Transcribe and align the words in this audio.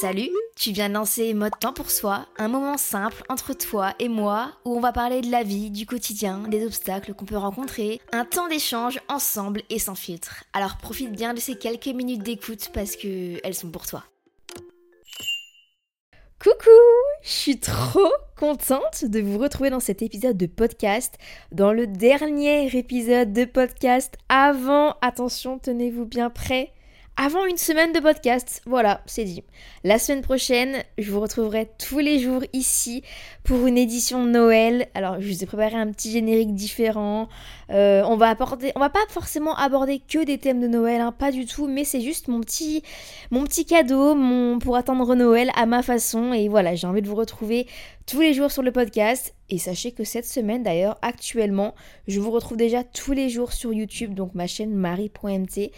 Salut, 0.00 0.30
tu 0.56 0.72
viens 0.72 0.88
de 0.88 0.94
lancer 0.94 1.34
Mode 1.34 1.58
Temps 1.60 1.74
pour 1.74 1.90
Soi, 1.90 2.26
un 2.38 2.48
moment 2.48 2.78
simple 2.78 3.22
entre 3.28 3.52
toi 3.52 3.92
et 3.98 4.08
moi 4.08 4.52
où 4.64 4.74
on 4.74 4.80
va 4.80 4.92
parler 4.92 5.20
de 5.20 5.30
la 5.30 5.42
vie, 5.42 5.70
du 5.70 5.84
quotidien, 5.84 6.38
des 6.48 6.64
obstacles 6.64 7.12
qu'on 7.12 7.26
peut 7.26 7.36
rencontrer, 7.36 8.00
un 8.10 8.24
temps 8.24 8.48
d'échange 8.48 8.98
ensemble 9.08 9.60
et 9.68 9.78
sans 9.78 9.94
filtre. 9.94 10.44
Alors 10.54 10.78
profite 10.78 11.12
bien 11.12 11.34
de 11.34 11.38
ces 11.38 11.54
quelques 11.54 11.88
minutes 11.88 12.22
d'écoute 12.22 12.70
parce 12.72 12.96
que 12.96 13.38
elles 13.44 13.54
sont 13.54 13.70
pour 13.70 13.86
toi. 13.86 14.04
Coucou, 16.42 16.70
je 17.22 17.28
suis 17.28 17.60
trop 17.60 18.10
contente 18.38 19.04
de 19.04 19.20
vous 19.20 19.36
retrouver 19.36 19.68
dans 19.68 19.80
cet 19.80 20.00
épisode 20.00 20.38
de 20.38 20.46
podcast, 20.46 21.16
dans 21.52 21.74
le 21.74 21.86
dernier 21.86 22.74
épisode 22.74 23.34
de 23.34 23.44
podcast 23.44 24.16
avant, 24.30 24.96
attention, 25.02 25.58
tenez-vous 25.58 26.06
bien 26.06 26.30
prêts, 26.30 26.72
avant 27.22 27.44
une 27.44 27.58
semaine 27.58 27.92
de 27.92 28.00
podcast. 28.00 28.62
Voilà, 28.64 29.02
c'est 29.04 29.24
dit. 29.24 29.44
La 29.84 29.98
semaine 29.98 30.22
prochaine, 30.22 30.82
je 30.96 31.12
vous 31.12 31.20
retrouverai 31.20 31.68
tous 31.78 31.98
les 31.98 32.18
jours 32.18 32.42
ici 32.54 33.02
pour 33.44 33.66
une 33.66 33.76
édition 33.76 34.24
Noël. 34.24 34.88
Alors, 34.94 35.20
je 35.20 35.28
vous 35.28 35.42
ai 35.42 35.46
préparé 35.46 35.76
un 35.76 35.92
petit 35.92 36.10
générique 36.10 36.54
différent. 36.54 37.28
Euh, 37.68 38.02
on 38.06 38.16
va 38.16 38.30
aborder, 38.30 38.72
on 38.74 38.80
va 38.80 38.88
pas 38.88 39.04
forcément 39.10 39.54
aborder 39.54 39.98
que 39.98 40.24
des 40.24 40.38
thèmes 40.38 40.62
de 40.62 40.66
Noël, 40.66 41.02
hein, 41.02 41.12
pas 41.12 41.30
du 41.30 41.44
tout, 41.44 41.68
mais 41.68 41.84
c'est 41.84 42.00
juste 42.00 42.28
mon 42.28 42.40
petit, 42.40 42.82
mon 43.30 43.44
petit 43.44 43.66
cadeau, 43.66 44.16
pour 44.58 44.76
attendre 44.76 45.14
Noël 45.14 45.50
à 45.56 45.66
ma 45.66 45.82
façon. 45.82 46.32
Et 46.32 46.48
voilà, 46.48 46.74
j'ai 46.74 46.86
envie 46.86 47.02
de 47.02 47.08
vous 47.08 47.16
retrouver 47.16 47.66
tous 48.06 48.22
les 48.22 48.32
jours 48.32 48.50
sur 48.50 48.62
le 48.62 48.72
podcast. 48.72 49.34
Et 49.50 49.58
sachez 49.58 49.92
que 49.92 50.04
cette 50.04 50.26
semaine, 50.26 50.62
d'ailleurs, 50.62 50.96
actuellement, 51.02 51.74
je 52.06 52.18
vous 52.18 52.30
retrouve 52.30 52.56
déjà 52.56 52.82
tous 52.82 53.12
les 53.12 53.28
jours 53.28 53.52
sur 53.52 53.74
YouTube, 53.74 54.14
donc 54.14 54.34
ma 54.34 54.46
chaîne 54.46 54.72
marie.mt 54.72 55.70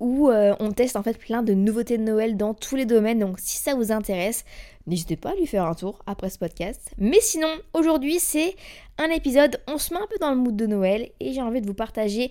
où 0.00 0.28
euh, 0.28 0.54
on 0.60 0.72
teste 0.72 0.96
en 0.96 1.02
fait 1.02 1.18
plein 1.18 1.42
de 1.42 1.54
nouveautés 1.54 1.98
de 1.98 2.02
Noël 2.02 2.36
dans 2.36 2.54
tous 2.54 2.76
les 2.76 2.86
domaines. 2.86 3.18
Donc 3.18 3.38
si 3.38 3.56
ça 3.58 3.74
vous 3.74 3.92
intéresse, 3.92 4.44
n'hésitez 4.86 5.16
pas 5.16 5.30
à 5.30 5.34
lui 5.34 5.46
faire 5.46 5.64
un 5.64 5.74
tour 5.74 6.02
après 6.06 6.30
ce 6.30 6.38
podcast. 6.38 6.90
Mais 6.98 7.20
sinon, 7.20 7.48
aujourd'hui 7.74 8.18
c'est 8.18 8.54
un 8.98 9.10
épisode, 9.10 9.60
on 9.66 9.78
se 9.78 9.92
met 9.94 10.00
un 10.00 10.06
peu 10.06 10.18
dans 10.20 10.30
le 10.30 10.36
mood 10.36 10.56
de 10.56 10.66
Noël 10.66 11.10
et 11.20 11.32
j'ai 11.32 11.42
envie 11.42 11.60
de 11.60 11.66
vous 11.66 11.74
partager 11.74 12.30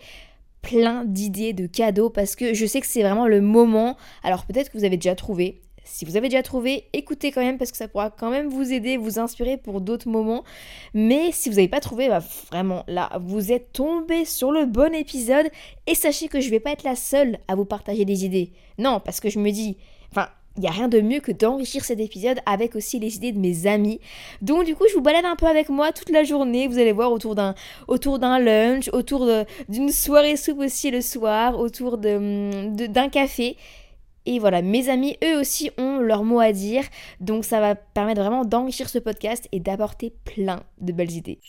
plein 0.62 1.06
d'idées 1.06 1.54
de 1.54 1.68
cadeaux 1.68 2.10
parce 2.10 2.36
que 2.36 2.54
je 2.54 2.66
sais 2.66 2.82
que 2.82 2.88
c'est 2.88 3.04
vraiment 3.04 3.28
le 3.28 3.42
moment. 3.42 3.98
Alors 4.24 4.46
peut-être 4.46 4.72
que 4.72 4.78
vous 4.78 4.86
avez 4.86 4.98
déjà 4.98 5.16
trouvé, 5.16 5.62
si 5.88 6.06
vous 6.06 6.18
avez 6.18 6.30
déjà 6.30 6.44
trouvé, 6.44 6.86
écoutez 6.94 7.32
quand 7.32 7.42
même 7.42 7.58
parce 7.58 7.72
que 7.72 7.78
ça 7.78 7.88
pourra 7.88 8.10
quand 8.10 8.30
même 8.30 8.48
vous 8.50 8.72
aider, 8.74 8.98
vous 8.98 9.20
inspirer 9.20 9.58
pour 9.58 9.82
d'autres 9.82 10.10
moments. 10.10 10.44
Mais 10.94 11.32
si 11.32 11.50
vous 11.50 11.56
n'avez 11.56 11.68
pas 11.68 11.80
trouvé, 11.80 12.10
bah 12.10 12.22
vraiment 12.52 12.84
là, 12.88 13.10
vous 13.22 13.52
êtes 13.52 13.72
tombé 13.72 14.26
sur 14.26 14.52
le 14.52 14.66
bon 14.66 14.94
épisode 14.94 15.50
et 15.88 15.96
sachez 15.96 16.28
que 16.28 16.42
je 16.42 16.50
vais 16.50 16.60
pas 16.60 16.72
être 16.72 16.84
la 16.84 16.96
seule 16.96 17.40
à 17.48 17.56
vous 17.56 17.66
partager 17.66 18.06
des 18.06 18.26
idées. 18.26 18.52
Non, 18.78 19.00
parce 19.00 19.20
que 19.20 19.30
je 19.30 19.40
me 19.40 19.50
dis, 19.50 19.78
enfin, 20.12 20.28
il 20.58 20.62
n'y 20.62 20.68
a 20.68 20.72
rien 20.72 20.88
de 20.88 21.00
mieux 21.02 21.20
que 21.20 21.32
d'enrichir 21.32 21.86
cet 21.86 22.00
épisode 22.00 22.40
avec 22.46 22.76
aussi 22.76 23.00
les 23.00 23.16
idées 23.16 23.32
de 23.32 23.40
mes 23.40 23.68
amis. 23.68 24.00
Donc 24.42 24.66
du 24.66 24.76
coup, 24.76 24.86
je 24.90 24.96
vous 24.96 25.02
balade 25.02 25.26
un 25.26 25.36
peu 25.36 25.46
avec 25.46 25.70
moi 25.70 25.92
toute 25.92 26.10
la 26.10 26.24
journée. 26.24 26.68
Vous 26.68 26.80
allez 26.80 26.92
voir 26.92 27.12
autour 27.12 27.36
d'un 27.36 27.54
autour 27.88 28.20
d'un 28.20 28.40
lunch, 28.40 28.90
autour 28.92 29.30
d'une 29.70 29.92
soirée 29.92 30.36
soupe 30.36 30.60
aussi 30.60 30.92
le 30.92 31.02
soir, 31.02 31.60
autour 31.60 31.98
de 31.98 32.88
d'un 32.88 33.10
café. 33.10 33.56
Et 34.28 34.40
voilà, 34.40 34.62
mes 34.62 34.90
amis, 34.90 35.16
eux 35.24 35.40
aussi, 35.40 35.72
ont 35.78 36.00
leur 36.00 36.26
mot 36.26 36.40
à 36.40 36.52
dire. 36.52 36.84
Donc 37.22 37.46
ça 37.46 37.62
va 37.62 37.76
permettre 37.76 38.20
vraiment 38.20 38.44
d'enrichir 38.44 38.90
ce 38.90 39.00
podcast 39.00 39.48
et 39.54 39.62
d'apporter 39.62 40.14
plein 40.26 40.64
de 40.82 40.92
belles 40.92 41.14
idées. 41.14 41.40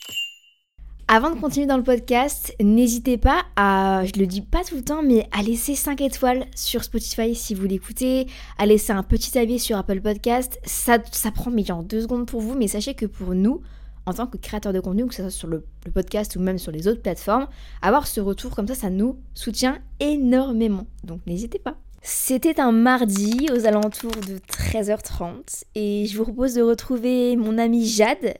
Avant 1.09 1.29
de 1.29 1.39
continuer 1.39 1.65
dans 1.65 1.75
le 1.75 1.83
podcast, 1.83 2.55
n'hésitez 2.61 3.17
pas 3.17 3.43
à, 3.57 4.03
je 4.05 4.17
le 4.17 4.27
dis 4.27 4.41
pas 4.41 4.63
tout 4.63 4.75
le 4.75 4.83
temps, 4.83 5.03
mais 5.03 5.27
à 5.37 5.41
laisser 5.41 5.75
5 5.75 5.99
étoiles 6.01 6.45
sur 6.55 6.83
Spotify 6.83 7.35
si 7.35 7.53
vous 7.53 7.65
l'écoutez, 7.65 8.27
à 8.57 8.65
laisser 8.65 8.93
un 8.93 9.03
petit 9.03 9.37
avis 9.37 9.59
sur 9.59 9.75
Apple 9.75 9.99
Podcast. 9.99 10.57
Ça, 10.63 10.99
ça 11.11 11.31
prend 11.31 11.51
mais 11.51 11.65
genre 11.65 11.83
2 11.83 12.01
secondes 12.01 12.27
pour 12.27 12.39
vous, 12.39 12.55
mais 12.55 12.67
sachez 12.67 12.93
que 12.93 13.07
pour 13.07 13.33
nous, 13.33 13.61
en 14.05 14.13
tant 14.13 14.27
que 14.27 14.37
créateur 14.37 14.71
de 14.71 14.79
contenu, 14.79 15.05
que 15.05 15.15
ce 15.15 15.23
soit 15.23 15.31
sur 15.31 15.47
le 15.49 15.65
podcast 15.93 16.37
ou 16.37 16.39
même 16.39 16.59
sur 16.59 16.71
les 16.71 16.87
autres 16.87 17.01
plateformes, 17.01 17.47
avoir 17.81 18.07
ce 18.07 18.21
retour 18.21 18.55
comme 18.55 18.67
ça, 18.67 18.75
ça 18.75 18.89
nous 18.89 19.17
soutient 19.33 19.79
énormément. 19.99 20.85
Donc 21.03 21.19
n'hésitez 21.25 21.59
pas. 21.59 21.75
C'était 22.01 22.59
un 22.59 22.71
mardi 22.71 23.47
aux 23.51 23.65
alentours 23.65 24.11
de 24.11 24.37
13h30 24.51 25.63
et 25.75 26.05
je 26.05 26.17
vous 26.17 26.23
propose 26.23 26.53
de 26.53 26.61
retrouver 26.61 27.35
mon 27.35 27.57
amie 27.57 27.85
Jade 27.85 28.35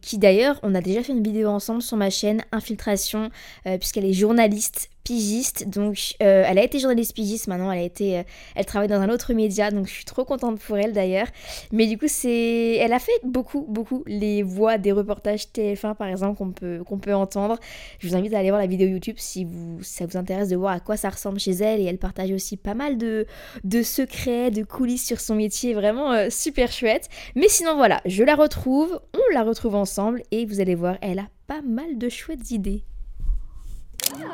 qui 0.00 0.18
d'ailleurs, 0.18 0.58
on 0.62 0.74
a 0.74 0.80
déjà 0.80 1.02
fait 1.02 1.12
une 1.12 1.22
vidéo 1.22 1.48
ensemble 1.48 1.82
sur 1.82 1.96
ma 1.96 2.10
chaîne 2.10 2.42
Infiltration, 2.52 3.30
euh, 3.66 3.78
puisqu'elle 3.78 4.04
est 4.04 4.12
journaliste 4.12 4.90
pigiste. 5.04 5.66
Donc, 5.68 6.16
euh, 6.22 6.44
elle 6.46 6.58
a 6.58 6.62
été 6.62 6.78
journaliste 6.78 7.14
pigiste. 7.14 7.46
Maintenant, 7.46 7.72
elle 7.72 7.78
a 7.78 7.82
été, 7.82 8.18
euh, 8.18 8.22
elle 8.54 8.66
travaille 8.66 8.88
dans 8.88 9.00
un 9.00 9.08
autre 9.08 9.32
média. 9.32 9.70
Donc, 9.70 9.86
je 9.86 9.92
suis 9.92 10.04
trop 10.04 10.24
contente 10.24 10.60
pour 10.60 10.76
elle 10.76 10.92
d'ailleurs. 10.92 11.28
Mais 11.72 11.86
du 11.86 11.96
coup, 11.96 12.08
c'est, 12.08 12.76
elle 12.76 12.92
a 12.92 12.98
fait 12.98 13.18
beaucoup, 13.24 13.64
beaucoup 13.68 14.02
les 14.06 14.42
voix 14.42 14.76
des 14.76 14.92
reportages 14.92 15.44
TF1 15.44 15.94
par 15.94 16.08
exemple 16.08 16.36
qu'on 16.36 16.50
peut, 16.50 16.82
qu'on 16.84 16.98
peut 16.98 17.14
entendre. 17.14 17.58
Je 18.00 18.08
vous 18.08 18.16
invite 18.16 18.34
à 18.34 18.38
aller 18.40 18.50
voir 18.50 18.60
la 18.60 18.66
vidéo 18.66 18.86
YouTube 18.86 19.16
si 19.18 19.44
vous, 19.46 19.82
ça 19.82 20.04
vous 20.04 20.18
intéresse 20.18 20.50
de 20.50 20.56
voir 20.56 20.74
à 20.74 20.80
quoi 20.80 20.98
ça 20.98 21.08
ressemble 21.08 21.40
chez 21.40 21.52
elle. 21.52 21.80
Et 21.80 21.84
elle 21.84 21.98
partage 21.98 22.30
aussi 22.30 22.58
pas 22.58 22.74
mal 22.74 22.98
de, 22.98 23.26
de 23.64 23.82
secrets, 23.82 24.50
de 24.50 24.62
coulisses 24.62 25.06
sur 25.06 25.20
son 25.20 25.36
métier. 25.36 25.72
Vraiment 25.72 26.28
super 26.28 26.70
chouette. 26.70 27.08
Mais 27.34 27.48
sinon, 27.48 27.76
voilà, 27.76 28.02
je 28.04 28.24
la 28.24 28.34
retrouve. 28.34 29.00
La 29.32 29.42
retrouve 29.42 29.74
ensemble 29.74 30.22
et 30.30 30.46
vous 30.46 30.60
allez 30.60 30.74
voir, 30.74 30.96
elle 31.00 31.18
a 31.18 31.28
pas 31.46 31.62
mal 31.62 31.98
de 31.98 32.08
chouettes 32.08 32.50
idées. 32.50 32.82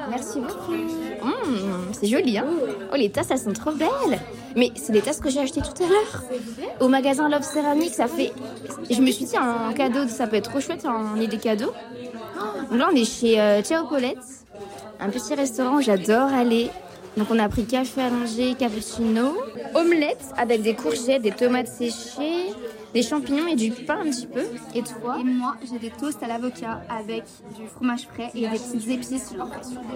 Merci 0.08 0.40
beaucoup. 0.40 0.72
Mmh, 0.72 1.92
c'est 1.92 2.06
joli, 2.06 2.38
hein 2.38 2.46
Oh, 2.92 2.96
les 2.96 3.10
tasses, 3.10 3.30
elles 3.30 3.38
sont 3.38 3.52
trop 3.52 3.72
belles. 3.72 4.18
Mais 4.56 4.70
c'est 4.76 4.92
les 4.92 5.00
tasses 5.00 5.20
que 5.20 5.30
j'ai 5.30 5.40
achetées 5.40 5.62
tout 5.62 5.82
à 5.82 5.88
l'heure. 5.88 6.22
Au 6.80 6.88
magasin 6.88 7.28
Love 7.28 7.42
Ceramic, 7.42 7.92
ça 7.92 8.06
fait... 8.06 8.32
Je 8.90 9.00
me 9.00 9.10
suis 9.10 9.24
dit, 9.24 9.36
un 9.36 9.72
cadeau, 9.72 10.06
ça 10.06 10.26
peut 10.26 10.36
être 10.36 10.50
trop 10.50 10.60
chouette 10.60 10.84
en 10.86 11.16
idée 11.16 11.38
cadeau. 11.38 11.72
Donc 12.70 12.78
là, 12.78 12.88
on 12.92 12.96
est 12.96 13.04
chez 13.04 13.40
euh, 13.40 13.62
Ciao 13.62 13.86
Paulette. 13.86 14.18
Un 15.00 15.10
petit 15.10 15.34
restaurant 15.34 15.78
où 15.78 15.80
j'adore 15.80 16.32
aller. 16.32 16.70
Donc 17.16 17.28
on 17.30 17.38
a 17.38 17.48
pris 17.48 17.64
café 17.64 18.02
allongé, 18.02 18.54
cappuccino, 18.54 19.36
omelette 19.74 20.24
avec 20.36 20.62
des 20.62 20.74
courgettes, 20.74 21.22
des 21.22 21.30
tomates 21.30 21.68
séchées, 21.68 22.52
des 22.94 23.02
champignons 23.02 23.46
et 23.48 23.56
du 23.56 23.70
pain 23.72 23.98
un 24.00 24.04
petit 24.10 24.26
peu. 24.26 24.42
Et 24.74 24.82
toi 24.82 25.16
Et 25.20 25.24
moi, 25.24 25.56
j'ai 25.70 25.78
des 25.78 25.90
toasts 25.90 26.22
à 26.22 26.28
l'avocat 26.28 26.82
avec 26.88 27.24
du 27.58 27.66
fromage 27.66 28.06
frais 28.12 28.30
et 28.34 28.42
des 28.42 28.58
petites 28.58 28.88
épices 28.88 29.34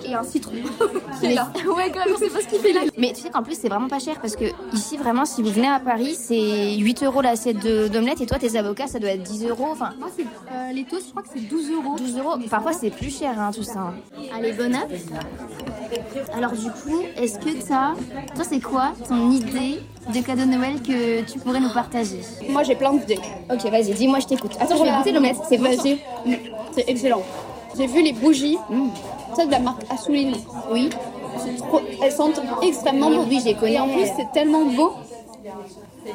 et 0.04 0.14
un 0.14 0.22
citron. 0.24 0.52
Mais- 1.22 1.36
Ouais, 1.68 1.90
quand 1.92 2.04
même, 2.04 2.14
c'est 2.18 2.30
pas 2.32 2.40
ce 2.40 2.48
qu'il 2.48 2.58
fait 2.58 2.72
là. 2.72 2.80
Mais 2.98 3.12
tu 3.14 3.20
sais 3.22 3.30
qu'en 3.30 3.42
plus, 3.42 3.56
c'est 3.58 3.68
vraiment 3.68 3.88
pas 3.88 3.98
cher 4.00 4.20
parce 4.20 4.34
que 4.36 4.46
ici, 4.74 4.96
vraiment, 4.96 5.24
si 5.24 5.42
vous 5.42 5.50
venez 5.50 5.68
à 5.68 5.78
Paris, 5.80 6.14
c'est 6.16 6.74
8 6.76 7.02
euros 7.04 7.20
l'assiette 7.22 7.58
d'omelette 7.92 8.20
et 8.20 8.26
toi, 8.26 8.38
tes 8.38 8.56
avocats, 8.56 8.86
ça 8.88 8.98
doit 8.98 9.10
être 9.10 9.22
10 9.22 9.46
euros. 9.46 9.68
Enfin, 9.70 9.92
Moi, 9.98 10.08
c'est 10.16 10.22
euh, 10.24 10.72
les 10.72 10.84
toasts, 10.84 11.06
je 11.06 11.10
crois 11.10 11.22
que 11.22 11.28
c'est 11.32 11.40
12 11.48 11.70
euros. 11.70 11.96
12 11.96 12.18
euros. 12.18 12.36
Parfois, 12.50 12.72
c'est 12.72 12.90
plus 12.90 13.16
cher, 13.16 13.38
hein, 13.40 13.50
tout 13.54 13.62
ça. 13.62 13.92
Allez, 14.34 14.52
bon 14.52 14.74
app. 14.74 14.90
Alors 16.34 16.52
du 16.52 16.70
coup, 16.70 17.02
est-ce 17.16 17.38
que 17.38 17.50
t'as... 17.66 17.94
Toi, 18.34 18.44
c'est 18.44 18.60
quoi 18.60 18.92
ton 19.08 19.30
idée 19.30 19.80
de 20.14 20.20
cadeau 20.20 20.42
de 20.42 20.46
Noël 20.50 20.80
que 20.82 21.20
tu 21.22 21.38
pourrais 21.38 21.60
nous 21.60 21.72
partager 21.72 22.20
Moi 22.48 22.62
j'ai 22.62 22.74
plein 22.74 22.92
d'idées. 22.94 23.18
Ok, 23.52 23.62
vas-y, 23.70 23.92
dis-moi, 23.92 24.20
je 24.20 24.26
t'écoute. 24.26 24.52
Attends, 24.60 24.76
je 24.76 24.84
vais 24.84 24.90
goûter 24.96 25.12
l'omelette. 25.12 25.36
C'est 25.48 25.56
vas-y. 25.58 25.98
C'est 26.72 26.88
excellent. 26.88 27.22
J'ai 27.76 27.86
vu 27.86 28.02
les 28.02 28.12
bougies, 28.12 28.58
ça 29.36 29.44
de 29.46 29.50
la 29.50 29.58
marque 29.60 29.82
Assouline. 29.90 30.34
Oui. 30.72 30.88
C'est 31.38 31.56
trop- 31.56 31.80
Elles 32.02 32.10
sentent 32.12 32.40
extrêmement 32.62 33.08
Oui, 33.08 33.18
oui, 33.28 33.40
les 33.44 33.54
connais. 33.54 33.74
Et 33.74 33.78
en 33.80 33.88
plus, 33.88 34.06
c'est 34.16 34.32
tellement 34.32 34.64
beau. 34.64 34.92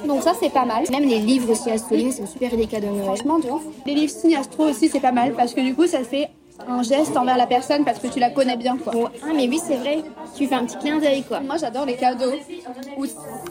Donc 0.05 0.23
ça, 0.23 0.33
c'est 0.39 0.49
pas 0.51 0.65
mal. 0.65 0.83
Même 0.91 1.07
les 1.07 1.19
livres 1.19 1.51
aussi 1.51 1.69
à 1.69 1.77
Soline 1.77 2.11
sont 2.11 2.25
super 2.25 2.53
idées 2.53 2.65
cadeaux 2.67 2.87
de 2.87 2.91
Noël. 2.93 3.05
Franchement, 3.05 3.39
de 3.39 3.47
ouf. 3.49 3.61
Les 3.85 3.93
livres 3.93 4.11
signes 4.11 4.35
astro 4.35 4.63
aussi, 4.65 4.89
c'est 4.89 4.99
pas 4.99 5.11
mal 5.11 5.33
parce 5.33 5.53
que 5.53 5.61
du 5.61 5.73
coup, 5.75 5.85
ça 5.87 6.03
fait 6.03 6.29
un 6.67 6.83
geste 6.83 7.17
envers 7.17 7.37
la 7.37 7.47
personne 7.47 7.83
parce 7.83 7.99
que 7.99 8.07
tu 8.07 8.19
la 8.19 8.29
connais 8.29 8.57
bien, 8.57 8.77
quoi. 8.77 8.93
Oh, 8.95 9.07
ah, 9.23 9.31
mais 9.35 9.47
oui, 9.47 9.59
c'est 9.63 9.77
vrai. 9.77 10.03
Tu 10.35 10.47
fais 10.47 10.55
un 10.55 10.65
petit 10.65 10.77
clin 10.77 10.99
d'œil, 10.99 11.23
quoi. 11.23 11.39
Moi, 11.39 11.57
j'adore 11.57 11.85
les 11.85 11.95
cadeaux 11.95 12.33
où 12.97 13.05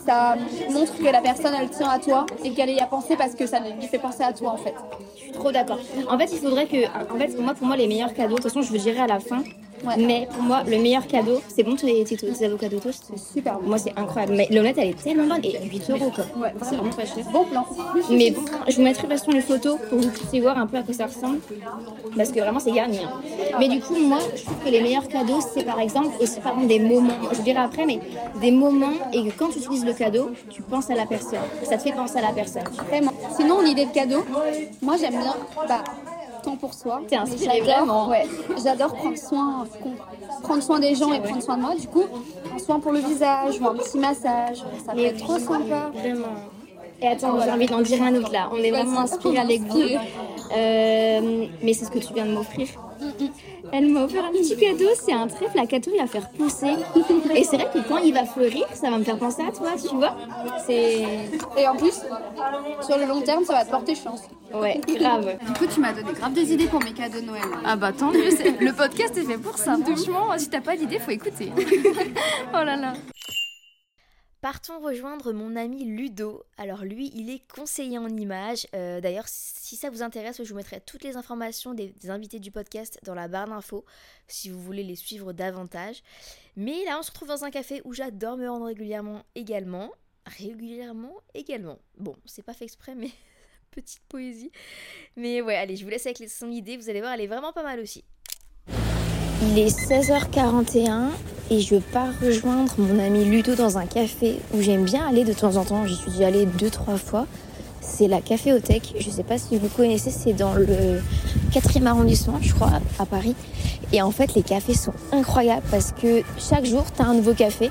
ça 0.06 0.36
montre 0.70 0.96
que 0.96 1.04
la 1.04 1.20
personne, 1.20 1.54
elle 1.58 1.70
tient 1.70 1.88
à 1.88 1.98
toi 1.98 2.26
et 2.44 2.52
qu'elle 2.52 2.70
y 2.70 2.80
a 2.80 2.86
pensé 2.86 3.16
parce 3.16 3.34
que 3.34 3.46
ça 3.46 3.60
lui 3.60 3.86
fait 3.86 3.98
penser 3.98 4.22
à 4.22 4.32
toi, 4.32 4.52
en 4.52 4.56
fait. 4.56 4.74
Je 5.16 5.22
suis 5.22 5.32
trop 5.32 5.52
d'accord. 5.52 5.78
En 6.08 6.18
fait, 6.18 6.30
il 6.32 6.38
faudrait 6.38 6.66
que. 6.66 6.86
En 6.86 7.18
fait, 7.18 7.34
pour 7.34 7.42
moi, 7.42 7.54
pour 7.54 7.66
moi, 7.66 7.76
les 7.76 7.86
meilleurs 7.86 8.14
cadeaux, 8.14 8.36
de 8.36 8.42
toute 8.42 8.50
façon, 8.50 8.62
je 8.62 8.70
vous 8.70 8.78
dirai 8.78 9.00
à 9.00 9.06
la 9.06 9.20
fin. 9.20 9.42
Ouais. 9.84 9.96
Mais 9.98 10.28
pour 10.32 10.42
moi, 10.42 10.62
le 10.64 10.78
meilleur 10.78 11.06
cadeau, 11.06 11.40
c'est 11.48 11.62
bon 11.62 11.76
tous 11.76 11.86
les, 11.86 12.04
tes, 12.04 12.16
tes 12.16 12.44
avocats 12.44 12.68
de 12.68 12.78
toast 12.78 13.10
Super 13.32 13.58
bon. 13.58 13.68
Moi, 13.68 13.78
c'est 13.78 13.92
incroyable. 13.98 14.34
Mais 14.36 14.46
l'omelette, 14.50 14.78
elle 14.78 14.90
est 14.90 15.02
tellement 15.02 15.26
bonne. 15.26 15.44
Et 15.44 15.58
8 15.68 15.90
euros, 15.90 16.10
quoi. 16.14 16.24
Ouais, 16.40 16.52
c'est 16.62 16.76
vraiment 16.76 16.90
pas 16.92 17.04
cher. 17.04 17.24
Bon 17.32 17.44
plan. 17.44 17.66
Mais 18.10 18.30
bon, 18.30 18.42
je 18.68 18.76
vous 18.76 18.82
mettrai 18.82 19.06
de 19.06 19.08
toute 19.12 19.18
façon 19.18 19.30
les 19.32 19.40
photos 19.40 19.78
pour 19.88 19.98
que 19.98 20.04
vous 20.04 20.10
puissiez 20.10 20.40
voir 20.40 20.56
un 20.58 20.66
peu 20.66 20.76
à 20.76 20.82
quoi 20.82 20.94
ça 20.94 21.06
ressemble. 21.06 21.38
Parce 22.16 22.30
que 22.30 22.40
vraiment, 22.40 22.60
c'est 22.60 22.72
garni. 22.72 22.98
hein. 22.98 23.10
Mais 23.58 23.68
du 23.68 23.80
coup, 23.80 23.96
moi, 23.96 24.18
je 24.36 24.42
trouve 24.44 24.56
que 24.64 24.68
les 24.70 24.80
meilleurs 24.80 25.08
cadeaux, 25.08 25.40
c'est 25.54 25.64
par 25.64 25.80
exemple 25.80 26.10
aussi 26.20 26.40
par 26.40 26.52
exemple 26.52 26.68
des 26.68 26.78
moments. 26.78 27.14
Je 27.32 27.40
dirai 27.42 27.58
après, 27.58 27.84
mais 27.86 28.00
des 28.40 28.50
moments 28.50 28.92
et 29.12 29.24
que 29.24 29.30
quand 29.36 29.48
tu 29.48 29.58
utilises 29.58 29.84
le 29.84 29.92
cadeau, 29.92 30.30
tu 30.50 30.62
penses 30.62 30.90
à 30.90 30.94
la 30.94 31.06
personne. 31.06 31.38
Ça 31.64 31.76
te 31.76 31.82
fait 31.82 31.92
penser 31.92 32.18
à 32.18 32.22
la 32.22 32.32
personne. 32.32 32.62
Vraiment. 32.88 33.12
Sinon, 33.36 33.60
l'idée 33.60 33.86
de 33.86 33.90
cadeau, 33.92 34.24
moi, 34.80 34.96
j'aime 35.00 35.18
bien. 35.18 35.34
Bah, 35.68 35.82
temps 36.42 36.56
pour 36.56 36.74
soi. 36.74 37.00
T'es 37.08 37.16
inspirée 37.16 37.62
J'adore- 37.64 37.76
vraiment. 37.86 38.08
Ouais. 38.08 38.26
J'adore 38.62 38.94
prendre 38.94 39.16
soin, 39.18 39.64
prendre 40.42 40.62
soin 40.62 40.80
des 40.80 40.94
gens 40.94 41.12
et 41.12 41.20
prendre 41.20 41.42
soin 41.42 41.56
de 41.56 41.62
moi. 41.62 41.74
Du 41.74 41.86
coup, 41.88 42.04
un 42.54 42.58
soin 42.58 42.80
pour 42.80 42.92
le 42.92 42.98
visage 43.00 43.60
ou 43.60 43.66
un 43.66 43.74
petit 43.74 43.98
massage, 43.98 44.58
ça 44.84 44.94
être 44.96 45.18
trop 45.18 45.38
sympa. 45.38 45.90
Vraiment. 45.94 46.26
Et 47.00 47.06
attends, 47.08 47.40
j'ai 47.42 47.50
envie 47.50 47.66
d'en 47.66 47.80
dire 47.80 48.00
un 48.02 48.14
autre 48.14 48.32
là. 48.32 48.48
On 48.52 48.56
est 48.56 48.70
vraiment 48.70 48.92
Vas-y, 49.02 49.14
inspirés 49.14 49.38
avec 49.38 49.60
vous. 49.62 49.80
Euh, 50.56 51.46
mais 51.62 51.72
c'est 51.72 51.84
ce 51.86 51.90
que 51.90 51.98
tu 51.98 52.12
viens 52.14 52.26
de 52.26 52.32
m'offrir. 52.32 52.68
Elle 53.72 53.88
m'a 53.90 54.04
offert 54.04 54.24
un 54.26 54.32
petit 54.32 54.54
cadeau, 54.56 54.90
c'est 54.94 55.12
un 55.12 55.26
trèfle 55.26 55.58
à 55.58 55.66
catouille 55.66 55.98
à 55.98 56.06
faire 56.06 56.28
pousser. 56.30 56.74
Et 57.34 57.42
c'est 57.42 57.56
vrai 57.56 57.70
que 57.72 57.78
quand 57.88 57.98
il 57.98 58.12
va 58.12 58.26
fleurir, 58.26 58.66
ça 58.74 58.90
va 58.90 58.98
me 58.98 59.04
faire 59.04 59.18
penser 59.18 59.42
à 59.42 59.50
toi, 59.50 59.70
tu 59.80 59.96
vois. 59.96 60.14
C'est. 60.66 61.06
Et 61.56 61.66
en 61.66 61.74
plus, 61.74 62.02
sur 62.82 62.98
le 62.98 63.06
long 63.06 63.22
terme, 63.22 63.44
ça 63.44 63.54
va 63.54 63.64
te 63.64 63.70
porter 63.70 63.94
chance. 63.94 64.22
Ouais, 64.54 64.78
grave. 64.86 65.38
Du 65.46 65.52
coup, 65.54 65.66
tu 65.72 65.80
m'as 65.80 65.92
donné 65.92 66.12
grave 66.12 66.34
des 66.34 66.52
idées 66.52 66.66
pour 66.66 66.82
mes 66.84 66.92
cadeaux 66.92 67.20
de 67.20 67.26
Noël. 67.26 67.42
Ah 67.64 67.76
bah 67.76 67.92
tant 67.92 68.12
mieux, 68.12 68.28
le 68.60 68.72
podcast 68.72 69.16
est 69.16 69.24
fait 69.24 69.38
pour 69.38 69.56
ça. 69.56 69.76
Franchement, 69.78 70.28
si 70.36 70.50
t'as 70.50 70.60
pas 70.60 70.76
d'idée, 70.76 70.98
faut 70.98 71.10
écouter. 71.10 71.50
oh 72.54 72.64
là 72.64 72.76
là. 72.76 72.92
Partons 74.42 74.80
rejoindre 74.80 75.32
mon 75.32 75.54
ami 75.54 75.84
Ludo. 75.84 76.42
Alors 76.56 76.84
lui, 76.84 77.12
il 77.14 77.30
est 77.30 77.46
conseiller 77.46 77.96
en 77.96 78.08
images. 78.08 78.66
Euh, 78.74 79.00
D'ailleurs, 79.00 79.28
si 79.28 79.76
ça 79.76 79.88
vous 79.88 80.02
intéresse, 80.02 80.42
je 80.42 80.48
vous 80.48 80.56
mettrai 80.56 80.80
toutes 80.80 81.04
les 81.04 81.16
informations 81.16 81.74
des, 81.74 81.90
des 82.00 82.10
invités 82.10 82.40
du 82.40 82.50
podcast 82.50 82.98
dans 83.04 83.14
la 83.14 83.28
barre 83.28 83.46
d'infos, 83.46 83.84
si 84.26 84.50
vous 84.50 84.60
voulez 84.60 84.82
les 84.82 84.96
suivre 84.96 85.32
davantage. 85.32 86.02
Mais 86.56 86.84
là, 86.86 86.98
on 86.98 87.02
se 87.04 87.12
retrouve 87.12 87.28
dans 87.28 87.44
un 87.44 87.52
café 87.52 87.82
où 87.84 87.92
j'adore 87.92 88.36
me 88.36 88.50
rendre 88.50 88.66
régulièrement 88.66 89.22
également. 89.36 89.92
Régulièrement 90.26 91.14
également. 91.34 91.78
Bon, 91.96 92.16
c'est 92.24 92.42
pas 92.42 92.52
fait 92.52 92.64
exprès, 92.64 92.96
mais 92.96 93.10
petite 93.70 94.02
poésie. 94.08 94.50
Mais 95.14 95.40
ouais, 95.40 95.54
allez, 95.54 95.76
je 95.76 95.84
vous 95.84 95.90
laisse 95.90 96.06
avec 96.06 96.28
son 96.28 96.50
idée. 96.50 96.76
Vous 96.76 96.90
allez 96.90 97.00
voir, 97.00 97.12
elle 97.12 97.20
est 97.20 97.28
vraiment 97.28 97.52
pas 97.52 97.62
mal 97.62 97.78
aussi. 97.78 98.04
Il 99.44 99.58
est 99.58 99.76
16h41 99.76 101.08
et 101.50 101.60
je 101.60 101.74
pars 101.74 102.12
rejoindre 102.22 102.72
mon 102.78 102.98
ami 103.00 103.24
Ludo 103.24 103.56
dans 103.56 103.76
un 103.76 103.86
café 103.86 104.38
où 104.54 104.62
j'aime 104.62 104.84
bien 104.84 105.06
aller 105.06 105.24
de 105.24 105.32
temps 105.32 105.56
en 105.56 105.64
temps. 105.64 105.84
J'y 105.84 105.96
suis 105.96 106.22
allée 106.22 106.46
deux, 106.46 106.70
trois 106.70 106.96
fois. 106.96 107.26
C'est 107.80 108.06
la 108.06 108.20
Caféothèque. 108.20 108.94
Je 109.00 109.10
sais 109.10 109.24
pas 109.24 109.38
si 109.38 109.56
vous 109.56 109.68
connaissez, 109.68 110.10
c'est 110.10 110.32
dans 110.32 110.54
le 110.54 111.02
4e 111.52 111.86
arrondissement, 111.86 112.38
je 112.40 112.54
crois, 112.54 112.70
à 113.00 113.04
Paris. 113.04 113.34
Et 113.92 114.00
en 114.00 114.12
fait, 114.12 114.34
les 114.34 114.42
cafés 114.42 114.74
sont 114.74 114.94
incroyables 115.10 115.66
parce 115.70 115.90
que 115.90 116.22
chaque 116.38 116.64
jour, 116.64 116.84
tu 116.94 117.02
as 117.02 117.06
un 117.06 117.14
nouveau 117.14 117.34
café. 117.34 117.70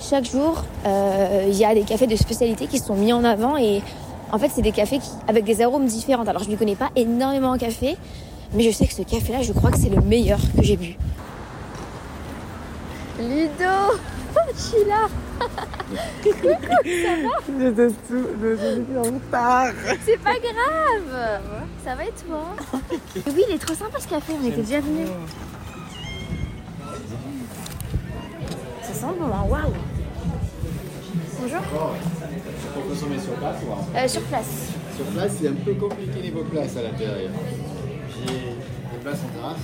Chaque 0.00 0.24
jour, 0.24 0.64
euh, 0.86 1.46
il 1.46 1.54
y 1.54 1.64
a 1.64 1.72
des 1.72 1.82
cafés 1.82 2.08
de 2.08 2.16
spécialité 2.16 2.66
qui 2.66 2.78
sont 2.78 2.96
mis 2.96 3.12
en 3.12 3.22
avant 3.22 3.56
et 3.56 3.80
en 4.32 4.38
fait, 4.38 4.50
c'est 4.52 4.62
des 4.62 4.72
cafés 4.72 4.98
avec 5.28 5.44
des 5.44 5.62
arômes 5.62 5.86
différents. 5.86 6.24
Alors, 6.24 6.42
je 6.42 6.50
ne 6.50 6.56
connais 6.56 6.74
pas 6.74 6.90
énormément 6.96 7.50
en 7.50 7.58
café, 7.58 7.96
mais 8.54 8.62
je 8.62 8.70
sais 8.70 8.86
que 8.86 8.92
ce 8.94 9.02
café-là, 9.02 9.42
je 9.42 9.52
crois 9.52 9.70
que 9.70 9.78
c'est 9.78 9.88
le 9.90 10.00
meilleur 10.02 10.38
que 10.56 10.62
j'ai 10.62 10.76
bu. 10.76 10.96
Ludo 13.18 13.98
Je 14.54 14.60
suis 14.60 14.84
là 14.88 15.08
C'est 20.04 20.18
pas 20.22 20.34
grave 20.38 21.40
Ça 21.84 21.94
va 21.94 22.04
et 22.04 22.12
toi? 22.26 22.44
Oui, 23.26 23.42
il 23.48 23.54
est 23.54 23.58
trop 23.58 23.74
sympa 23.74 23.98
ce 24.00 24.08
café, 24.08 24.32
on 24.40 24.46
était 24.46 24.62
déjà 24.62 24.80
venus. 24.80 25.08
Ça 28.82 28.92
sent 28.94 29.06
bon, 29.18 29.26
hein, 29.26 29.44
waouh 29.48 29.72
Bonjour 31.40 31.60
Pour 32.74 32.86
consommer 32.88 33.18
sur 33.18 33.32
place 33.34 33.56
ou 33.66 33.72
en- 33.72 33.86
Euh, 33.98 34.08
Sur 34.08 34.22
place. 34.22 34.46
Sur 34.96 35.04
place, 35.06 35.32
c'est 35.40 35.48
un 35.48 35.54
peu 35.64 35.74
compliqué 35.74 36.20
niveau 36.22 36.44
place 36.44 36.76
à 36.76 36.82
l'intérieur. 36.82 37.30
Places 39.02 39.18
en 39.24 39.36
terrasse, 39.36 39.56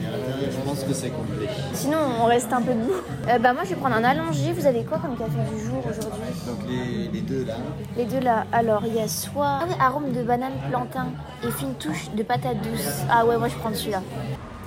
et 0.00 0.06
à 0.06 0.10
l'intérieur, 0.10 0.50
je 0.50 0.56
pense 0.66 0.82
que 0.82 0.94
c'est 0.94 1.10
complet. 1.10 1.46
Sinon, 1.74 1.98
on 2.22 2.24
reste 2.24 2.50
un 2.50 2.62
peu 2.62 2.72
debout. 2.72 2.94
Euh, 3.28 3.38
bah 3.38 3.52
moi, 3.52 3.64
je 3.64 3.70
vais 3.70 3.76
prendre 3.76 3.94
un 3.94 4.04
allongé. 4.04 4.54
Vous 4.54 4.64
avez 4.64 4.84
quoi 4.84 4.96
comme 4.96 5.14
café 5.18 5.38
du 5.54 5.62
jour 5.62 5.84
aujourd'hui? 5.84 6.32
Donc 6.46 6.58
les, 6.66 7.08
les 7.08 7.20
deux 7.20 7.44
là, 7.44 7.56
Les 7.94 8.06
deux 8.06 8.20
là, 8.20 8.46
alors 8.52 8.84
il 8.86 8.94
y 8.94 9.00
a 9.00 9.06
soit 9.06 9.58
ah 9.60 9.64
oui, 9.68 9.74
arôme 9.78 10.12
de 10.12 10.22
banane 10.22 10.54
plantain 10.70 11.08
et 11.46 11.50
fine 11.50 11.74
touche 11.74 12.08
de 12.16 12.22
patate 12.22 12.56
douce. 12.62 13.02
Ah 13.10 13.26
ouais, 13.26 13.36
moi 13.36 13.48
je 13.48 13.56
prends 13.56 13.74
celui-là. 13.74 14.00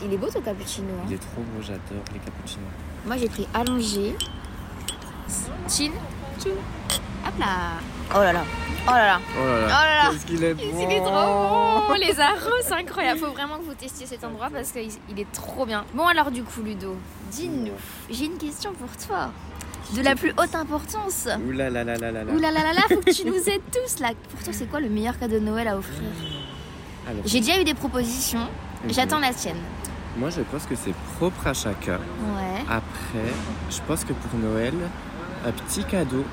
Il 0.06 0.14
est 0.14 0.18
beau 0.18 0.28
ton 0.30 0.42
cappuccino. 0.42 0.90
hein. 1.00 1.06
Il 1.08 1.16
est 1.16 1.18
trop 1.18 1.42
beau, 1.42 1.62
j'adore 1.64 2.04
les 2.14 2.20
cappuccinos. 2.20 2.70
Moi 3.08 3.18
j'ai 3.18 3.30
pris 3.30 3.48
allongé. 3.52 4.16
Chill. 5.68 5.92
Tchou. 6.40 6.50
Hop 7.26 7.40
là. 7.40 7.80
Oh 8.16 8.20
là 8.20 8.34
là. 8.34 8.44
Oh 8.88 8.92
là 8.92 9.06
là. 9.06 9.20
Oh 9.40 9.46
là 9.46 9.62
là, 9.62 9.68
Oh 9.68 9.70
là 9.70 10.04
là. 10.04 10.10
qu'est-ce 10.12 10.26
qu'il 10.26 10.44
est 10.44 10.54
bon 10.54 10.64
Il 10.80 10.92
est 10.92 11.00
trop 11.00 11.88
bon 11.88 11.94
Les 12.00 12.20
arômes, 12.20 12.62
c'est 12.64 12.74
incroyable. 12.74 13.20
Faut 13.20 13.32
vraiment 13.32 13.58
que 13.58 13.64
vous 13.64 13.74
testiez 13.76 14.06
cet 14.08 14.24
endroit 14.24 14.50
parce 14.52 14.72
qu'il 14.72 14.90
il 15.10 15.20
est 15.20 15.32
trop 15.32 15.66
bien. 15.66 15.86
Bon 15.94 16.08
alors 16.08 16.32
du 16.32 16.44
coup 16.44 16.62
Ludo, 16.64 16.96
dis-nous. 17.32 17.72
J'ai 18.10 18.26
une 18.26 18.38
question 18.38 18.74
pour 18.74 18.90
toi. 19.06 19.32
De 19.96 20.02
la 20.04 20.16
plus 20.16 20.32
haute 20.38 20.54
importance. 20.56 21.28
Ouh 21.48 21.52
là 21.52 21.70
là 21.70 21.84
là 21.84 21.96
là 21.98 22.12
là. 22.12 22.22
Ouh 22.32 22.38
là 22.40 22.52
là 22.52 22.62
là 22.64 22.74
là, 22.74 22.82
faut 22.90 22.98
que 23.02 23.12
tu 23.12 23.26
nous 23.26 23.34
aides 23.50 23.62
tous 23.72 24.00
là. 24.00 24.10
Pour 24.30 24.44
toi, 24.44 24.54
c'est 24.54 24.70
quoi 24.70 24.80
le 24.80 24.90
meilleur 24.90 25.18
cadeau 25.18 25.36
de 25.40 25.46
Noël 25.46 25.68
à 25.68 25.78
offrir 25.78 26.10
Alors, 27.08 27.22
J'ai 27.26 27.40
déjà 27.40 27.60
eu 27.60 27.64
des 27.64 27.74
propositions. 27.74 28.48
J'attends 28.88 29.20
la 29.20 29.34
tienne. 29.34 29.58
Moi, 30.18 30.30
je 30.30 30.42
pense 30.42 30.66
que 30.66 30.76
c'est 30.76 30.94
propre 31.18 31.48
à 31.48 31.54
chacun. 31.54 31.98
Ouais. 31.98 32.62
Après, 32.70 33.30
je 33.70 33.80
pense 33.88 34.04
que 34.04 34.14
pour 34.14 34.40
Noël, 34.40 34.74
un 35.46 35.52
petit 35.52 35.84
cadeau, 35.84 36.24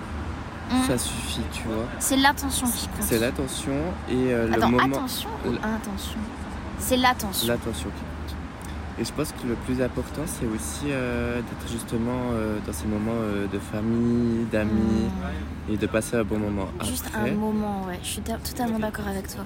Mm. 0.71 0.87
ça 0.89 0.99
suffit, 0.99 1.43
tu 1.53 1.63
vois. 1.65 1.85
C'est 1.99 2.17
l'attention 2.17 2.67
qui 2.67 2.87
compte. 2.89 3.03
C'est 3.03 3.19
l'attention 3.19 3.79
et 4.09 4.33
euh, 4.33 4.49
le 4.49 4.61
moment. 4.67 4.97
attention 4.97 5.29
ou 5.45 5.51
intention? 5.51 6.19
C'est 6.79 6.97
l'attention. 6.97 7.49
L'attention 7.49 7.89
qui 7.91 8.01
compte. 8.01 8.16
Et 8.99 9.05
je 9.05 9.13
pense 9.13 9.31
que 9.33 9.47
le 9.47 9.55
plus 9.67 9.83
important, 9.83 10.23
c'est 10.25 10.47
aussi 10.47 10.87
euh, 10.91 11.37
d'être 11.37 11.71
justement 11.71 12.31
euh, 12.33 12.57
dans 12.67 12.73
ces 12.73 12.87
moments 12.87 13.13
euh, 13.21 13.47
de 13.47 13.59
famille, 13.59 14.47
d'amis, 14.51 15.11
et 15.71 15.77
de 15.77 15.87
passer 15.87 16.17
un 16.17 16.25
bon 16.25 16.39
moment. 16.39 16.69
Juste 16.83 17.05
Après, 17.15 17.31
un 17.31 17.35
moment, 17.35 17.85
ouais. 17.87 17.99
Je 18.03 18.09
suis 18.09 18.23
ta- 18.23 18.39
totalement 18.39 18.79
d'accord 18.79 19.07
avec 19.07 19.27
toi. 19.29 19.45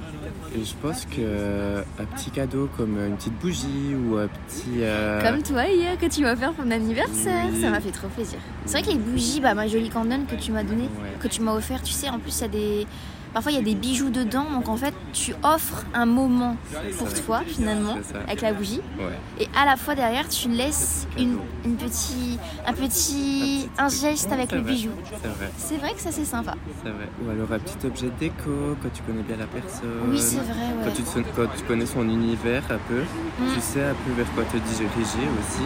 et 0.54 0.64
je 0.64 0.74
pense 0.80 1.04
que 1.04 1.16
euh, 1.18 1.82
un 1.98 2.04
petit 2.04 2.30
cadeau 2.30 2.68
comme 2.76 2.96
une 3.04 3.16
petite 3.16 3.36
bougie 3.40 3.92
ou 3.96 4.18
un 4.18 4.28
petit. 4.28 4.82
euh, 4.82 5.20
Comme 5.20 5.42
toi 5.42 5.66
hier 5.66 5.98
que 5.98 6.06
tu 6.06 6.22
m'as 6.22 6.32
offert 6.34 6.52
pour 6.52 6.64
mon 6.64 6.70
anniversaire, 6.70 7.46
Oui. 7.52 7.60
ça 7.60 7.70
m'a 7.70 7.80
fait 7.80 7.90
trop 7.90 8.06
plaisir. 8.06 8.38
C'est 8.66 8.78
vrai 8.78 8.82
que 8.82 8.96
les 8.96 9.02
bougies, 9.02 9.40
bah 9.40 9.54
ma 9.54 9.66
jolie 9.66 9.90
candone 9.90 10.26
que 10.26 10.36
tu 10.36 10.52
m'as 10.52 10.62
donné, 10.62 10.82
Ouais. 10.84 11.10
que 11.18 11.26
tu 11.26 11.42
m'as 11.42 11.54
offert, 11.54 11.82
tu 11.82 11.92
sais, 11.92 12.08
en 12.08 12.20
plus 12.20 12.38
il 12.38 12.42
y 12.42 12.44
a 12.44 12.48
des, 12.48 12.86
parfois 13.32 13.52
il 13.52 13.56
y 13.56 13.60
a 13.60 13.62
des 13.64 13.74
bijoux 13.74 14.10
dedans, 14.10 14.44
donc 14.52 14.68
en 14.68 14.76
fait 14.76 14.94
tu 15.12 15.34
offres 15.42 15.84
un 15.94 16.06
moment 16.06 16.56
pour 16.98 17.12
toi 17.24 17.40
finalement 17.46 17.96
avec 18.26 18.40
la 18.40 18.52
bougie, 18.52 18.80
Ouais. 18.98 19.18
et 19.44 19.48
à 19.56 19.64
la 19.64 19.76
fois 19.76 19.94
derrière 19.94 20.28
tu 20.28 20.48
laisses 20.48 21.06
une, 21.18 21.38
une 21.64 21.76
petit, 21.76 22.38
un 22.66 22.72
petit, 22.72 23.68
un 23.78 23.88
geste 23.88 24.32
avec 24.32 24.52
le 24.52 24.60
vrai. 24.60 24.72
bijou. 24.72 24.90
C'est 25.22 25.28
vrai. 25.28 25.50
C'est 25.56 25.76
vrai 25.78 25.92
que 25.94 26.00
ça 26.00 26.12
c'est 26.12 26.24
sympa. 26.24 26.54
C'est 26.82 26.90
vrai. 26.90 27.08
Ou 27.24 27.30
alors 27.30 27.52
un 27.52 27.58
petit 27.58 27.86
objet 27.86 28.10
déco 28.18 28.76
quand 28.82 28.90
tu 28.92 29.02
connais 29.02 29.22
bien 29.22 29.36
la 29.36 29.46
personne. 29.46 29.90
Oui 30.08 30.18
c'est 30.20 30.36
vrai, 30.36 30.54
Quand 30.82 30.90
ouais. 30.90 30.92
tu, 30.96 31.02
te- 31.02 31.36
quand 31.36 31.48
tu 31.56 31.64
connais 31.64 31.86
son 31.86 32.02
univers 32.08 32.62
un 32.70 32.78
peu, 32.88 33.00
Mm. 33.40 33.54
tu 33.54 33.60
sais 33.60 33.82
un 33.84 33.94
peu 33.94 34.12
vers 34.16 34.30
quoi 34.34 34.44
te 34.44 34.56
diriger 34.56 35.26
aussi. 35.38 35.62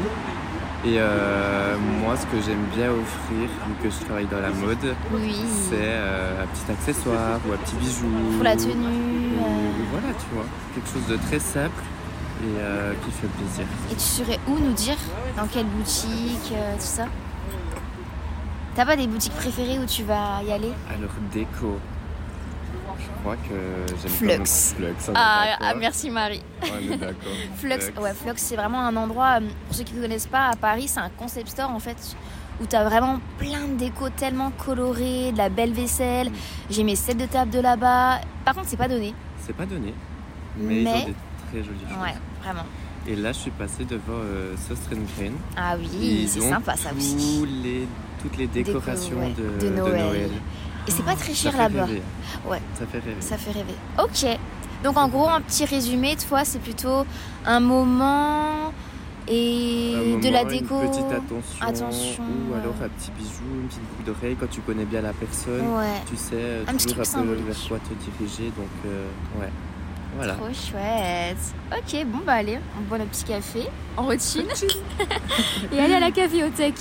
Et 0.87 0.97
euh, 0.99 1.76
moi, 2.03 2.14
ce 2.17 2.26
que 2.26 2.43
j'aime 2.45 2.62
bien 2.76 2.91
offrir, 2.91 3.49
vu 3.49 3.75
que 3.83 3.88
je 3.91 4.05
travaille 4.05 4.26
dans 4.26 4.41
la 4.41 4.50
mode, 4.50 4.95
Oui. 5.14 5.35
c'est 5.71 5.76
euh, 5.81 6.43
un 6.43 6.47
petit 6.47 6.71
accessoire 6.71 7.41
ou 7.49 7.53
un 7.53 7.57
petit 7.57 7.76
bijou. 7.76 8.07
Pour 8.35 8.45
la 8.45 8.55
tenue. 8.55 8.73
Ou- 8.75 9.45
euh, 9.45 9.71
Voilà, 9.93 10.09
tu 10.19 10.26
vois. 10.35 10.45
Quelque 10.75 10.91
chose 10.91 11.07
de 11.09 11.17
très 11.26 11.38
simple 11.38 11.83
et 12.43 12.97
qui 13.05 13.11
fait 13.12 13.26
plaisir. 13.29 13.64
Et 13.91 13.95
tu 13.95 14.00
saurais 14.00 14.38
où 14.47 14.59
nous 14.59 14.73
dire 14.75 14.97
Dans 15.37 15.47
quelle 15.47 15.64
boutique, 15.67 16.49
tout 16.50 16.79
ça? 16.79 17.05
T'as 18.75 18.85
pas 18.85 18.97
des 18.97 19.07
boutiques 19.07 19.35
préférées 19.35 19.79
où 19.79 19.87
tu 19.87 20.03
vas 20.03 20.43
y 20.47 20.53
aller? 20.53 20.73
Alors, 20.91 21.11
déco. 21.33 21.79
Je 22.98 23.20
crois 23.20 23.36
que 23.36 23.92
j'aime 24.02 24.44
Flux. 24.46 24.46
Flux. 24.76 25.12
ah, 25.14 25.56
ah, 25.60 25.74
merci 25.74 26.10
Marie. 26.10 26.42
On 26.62 26.92
est 26.92 26.96
d'accord. 26.96 27.14
Flux, 27.56 27.70
ouais, 28.00 28.12
Flux, 28.14 28.32
c'est 28.36 28.56
vraiment 28.56 28.80
un 28.86 28.96
endroit, 28.96 29.38
euh, 29.40 29.46
pour 29.66 29.76
ceux 29.76 29.84
qui 29.84 29.94
ne 29.94 30.02
connaissent 30.02 30.26
pas, 30.26 30.48
à 30.48 30.56
Paris, 30.56 30.88
c'est 30.88 31.00
un 31.00 31.10
concept 31.10 31.48
store 31.48 31.70
en 31.70 31.78
fait, 31.78 31.96
où 32.60 32.66
t'as 32.66 32.84
vraiment 32.84 33.20
plein 33.38 33.66
de 33.68 33.74
déco 33.76 34.08
tellement 34.10 34.50
colorées, 34.52 35.32
de 35.32 35.38
la 35.38 35.48
belle 35.48 35.72
vaisselle. 35.72 36.30
J'ai 36.70 36.84
mes 36.84 36.96
sets 36.96 37.14
de 37.14 37.26
table 37.26 37.50
de 37.50 37.60
là-bas. 37.60 38.20
Par 38.44 38.54
contre, 38.54 38.68
c'est 38.68 38.76
pas 38.76 38.88
donné. 38.88 39.14
C'est 39.44 39.56
pas 39.56 39.66
donné, 39.66 39.92
mais, 40.56 40.76
ils 40.78 40.84
Mais- 40.84 40.90
ont 40.90 41.06
des 41.06 41.14
très 41.50 41.62
jolies 41.64 41.80
choses. 41.88 42.02
Ouais, 42.02 42.14
vraiment. 42.42 42.64
Et 43.06 43.16
là, 43.16 43.32
je 43.32 43.38
suis 43.38 43.50
passée 43.50 43.84
devant 43.84 44.14
euh, 44.22 44.54
Sostrengren. 44.56 45.34
Ah 45.56 45.74
oui, 45.78 45.88
Ils 46.22 46.28
c'est 46.28 46.40
sympa 46.40 46.74
ça 46.74 46.88
tous 46.90 46.96
aussi. 46.96 47.46
les, 47.62 47.86
toutes 48.22 48.38
les 48.38 48.46
Déco, 48.46 48.72
décorations 48.72 49.18
ouais, 49.18 49.34
de, 49.60 49.66
de 49.66 49.68
Noël. 49.76 50.30
Et 50.87 50.91
c'est 50.91 51.03
pas 51.05 51.14
très 51.17 51.35
cher 51.35 51.57
là-bas. 51.57 51.85
rêver. 51.87 52.03
Ouais, 52.47 52.61
Ça 52.79 52.87
fait 52.87 52.99
rêver. 52.99 53.17
ça 53.21 53.38
fait 53.38 53.53
rêver. 53.53 53.75
Ok. 54.03 54.38
Donc 54.83 54.99
en 54.99 55.09
gros, 55.09 55.29
un 55.29 55.41
petit 55.41 55.64
résumé, 55.64 56.14
toi, 56.17 56.45
c'est 56.45 56.59
plutôt 56.61 57.07
un 57.47 57.61
moment 57.61 58.73
et 59.26 59.95
Un 60.17 60.19
de 60.19 60.29
la 60.29 60.45
déco. 60.45 60.83
Une 60.83 60.91
petite 60.91 61.05
attention, 61.05 61.62
Attention, 61.62 62.25
ou 62.50 62.55
alors 62.55 62.75
un 62.85 62.88
petit 62.91 63.11
bijou, 63.12 63.45
une 63.62 63.69
petite 63.69 63.81
boucle 63.81 64.05
d'oreille 64.12 64.37
quand 64.38 64.50
tu 64.50 64.61
connais 64.61 64.85
bien 64.85 65.00
la 65.00 65.14
personne. 65.14 65.67
Ouais. 65.75 66.03
Tu 66.07 66.17
sais 66.17 66.35
euh, 66.35 66.64
Un 66.69 66.73
toujours 66.76 67.00
un 67.00 67.23
peu 67.23 67.33
vers 67.35 67.57
quoi 67.69 67.79
te 67.79 67.95
diriger. 68.19 68.53
Donc, 68.57 68.69
euh, 68.87 69.07
ouais. 69.41 69.49
Voilà. 70.17 70.35
Trop 70.35 70.47
chouette. 70.49 71.38
Ok, 71.73 72.05
bon 72.07 72.19
bah 72.25 72.35
allez, 72.35 72.59
on 72.79 72.83
boit 72.83 72.99
notre 72.99 73.11
petit 73.11 73.25
café. 73.25 73.62
On 73.97 74.03
rotine. 74.03 74.47
et 75.73 75.81
aller 75.81 75.95
à 75.95 76.00
la 76.00 76.11
caféothèque. 76.12 76.79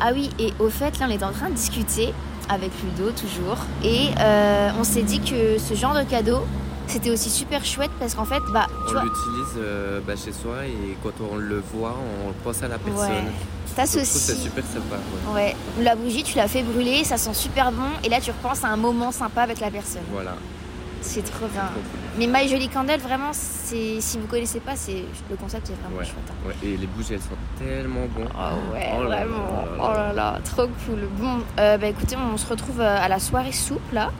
Ah 0.00 0.10
oui, 0.14 0.30
et 0.38 0.52
au 0.60 0.70
fait, 0.70 0.98
là, 0.98 1.06
on 1.08 1.12
était 1.12 1.24
en 1.24 1.32
train 1.32 1.50
de 1.50 1.54
discuter 1.54 2.14
avec 2.48 2.70
Ludo 2.82 3.10
toujours, 3.10 3.58
et 3.82 4.08
euh, 4.20 4.70
on 4.78 4.84
s'est 4.84 5.02
dit 5.02 5.20
que 5.20 5.58
ce 5.58 5.74
genre 5.74 5.94
de 5.94 6.02
cadeau, 6.02 6.40
c'était 6.86 7.10
aussi 7.10 7.30
super 7.30 7.64
chouette 7.64 7.90
parce 7.98 8.14
qu'en 8.14 8.24
fait, 8.26 8.42
bah, 8.52 8.66
tu 8.88 8.96
On 8.96 9.02
l'utilise 9.02 9.54
euh, 9.58 10.00
bah, 10.06 10.14
chez 10.16 10.32
soi 10.32 10.66
et 10.66 10.96
quand 11.02 11.12
on 11.30 11.36
le 11.36 11.62
voit, 11.72 11.96
on 12.28 12.32
pense 12.44 12.62
à 12.62 12.68
la 12.68 12.78
personne. 12.78 13.10
Ouais. 13.10 13.32
C'est 13.76 14.04
super 14.04 14.64
sympa. 14.64 14.96
ouais. 15.32 15.34
Ouais, 15.34 15.56
la 15.82 15.96
bougie, 15.96 16.22
tu 16.22 16.36
l'as 16.36 16.46
fait 16.46 16.62
brûler, 16.62 17.02
ça 17.02 17.16
sent 17.16 17.34
super 17.34 17.72
bon, 17.72 17.88
et 18.04 18.08
là, 18.08 18.20
tu 18.20 18.30
repenses 18.30 18.62
à 18.62 18.68
un 18.68 18.76
moment 18.76 19.10
sympa 19.10 19.42
avec 19.42 19.58
la 19.60 19.70
personne. 19.70 20.02
Voilà. 20.12 20.36
C'est 21.06 21.22
trop 21.22 21.46
bien. 21.48 21.68
Mais 22.18 22.26
My 22.26 22.48
Jolie 22.48 22.68
Candle, 22.68 22.98
vraiment, 22.98 23.30
c'est 23.32 24.00
si 24.00 24.18
vous 24.18 24.26
connaissez 24.26 24.58
pas, 24.60 24.74
c'est 24.74 25.04
le 25.30 25.36
concept 25.36 25.68
est 25.70 25.74
vraiment 25.74 25.98
Ouais. 25.98 26.04
chouette. 26.04 26.16
hein. 26.30 26.48
Ouais, 26.48 26.54
Et 26.66 26.76
les 26.78 26.86
bougies, 26.86 27.12
elles 27.14 27.20
sont 27.20 27.36
tellement 27.58 28.06
bonnes. 28.16 28.28
Oh 28.34 28.72
ouais, 28.72 28.90
Oh 28.98 29.02
là 29.02 29.16
vraiment. 29.24 29.36
là 29.42 29.64
là 29.64 29.78
Oh 29.78 29.92
là 29.92 30.12
là, 30.14 30.38
trop 30.44 30.66
cool. 30.86 31.06
Bon, 31.18 31.40
euh, 31.60 31.76
bah 31.76 31.88
écoutez, 31.88 32.16
on 32.16 32.36
se 32.38 32.46
retrouve 32.46 32.80
euh, 32.80 32.96
à 32.98 33.08
la 33.08 33.18
soirée 33.18 33.52
soupe 33.52 33.92
là. 33.92 34.10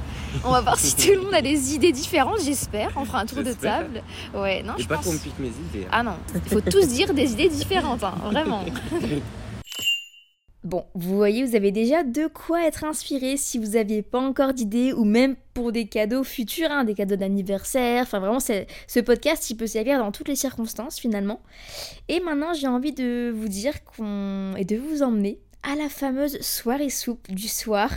On 0.45 0.51
va 0.51 0.61
voir 0.61 0.79
si 0.79 0.95
tout 1.07 1.13
le 1.15 1.23
monde 1.25 1.35
a 1.35 1.41
des 1.43 1.75
idées 1.75 1.93
différentes, 1.93 2.41
j'espère. 2.45 2.91
On 2.97 3.05
fera 3.05 3.21
un 3.21 3.27
tour 3.27 3.43
de 3.43 3.53
table. 3.53 4.03
Ouais, 4.35 4.63
non, 4.63 4.75
Et 4.79 4.83
je 4.83 4.87
pas 4.89 4.97
pense. 4.97 5.07
qu'on 5.07 5.13
me 5.15 5.19
pique 5.19 5.39
mes 5.39 5.49
idées. 5.49 5.87
hein. 5.87 5.91
Ah 5.93 6.03
non, 6.03 6.17
il 6.35 6.53
faut 6.53 6.61
tous 6.61 6.87
dire 6.89 7.15
des 7.15 7.33
idées 7.33 7.49
différentes, 7.49 8.05
hein, 8.05 8.15
vraiment. 8.31 8.65
Bon, 10.65 10.87
vous 10.95 11.15
voyez, 11.15 11.45
vous 11.45 11.57
avez 11.57 11.73
déjà 11.73 12.03
de 12.03 12.27
quoi 12.27 12.67
être 12.67 12.85
inspiré 12.85 13.37
si 13.37 13.59
vous 13.59 13.73
n'aviez 13.73 14.01
pas 14.01 14.19
encore 14.19 14.55
d'idées 14.55 14.95
ou 14.95 15.05
même 15.05 15.37
pour 15.53 15.73
des 15.73 15.87
cadeaux 15.87 16.25
futurs, 16.25 16.71
hein, 16.71 16.85
des 16.85 16.95
cadeaux 16.95 17.17
d'anniversaire. 17.17 18.05
Enfin, 18.05 18.19
vraiment, 18.19 18.41
ce 18.41 19.01
podcast, 19.01 19.51
il 19.51 19.59
peut 19.59 19.67
servir 19.67 19.99
dans 19.99 20.11
toutes 20.11 20.29
les 20.29 20.37
circonstances 20.37 20.99
finalement. 20.99 21.43
Et 22.09 22.19
maintenant, 22.21 22.55
j'ai 22.55 22.67
envie 22.67 22.93
de 22.93 23.31
vous 23.37 23.49
dire 23.49 23.85
qu'on 23.85 24.55
et 24.57 24.65
de 24.65 24.79
vous 24.79 25.03
emmener 25.03 25.39
à 25.65 25.75
la 25.77 25.89
fameuse 25.89 26.41
soirée 26.41 26.91
soupe 26.91 27.31
du 27.31 27.49
soir 27.49 27.91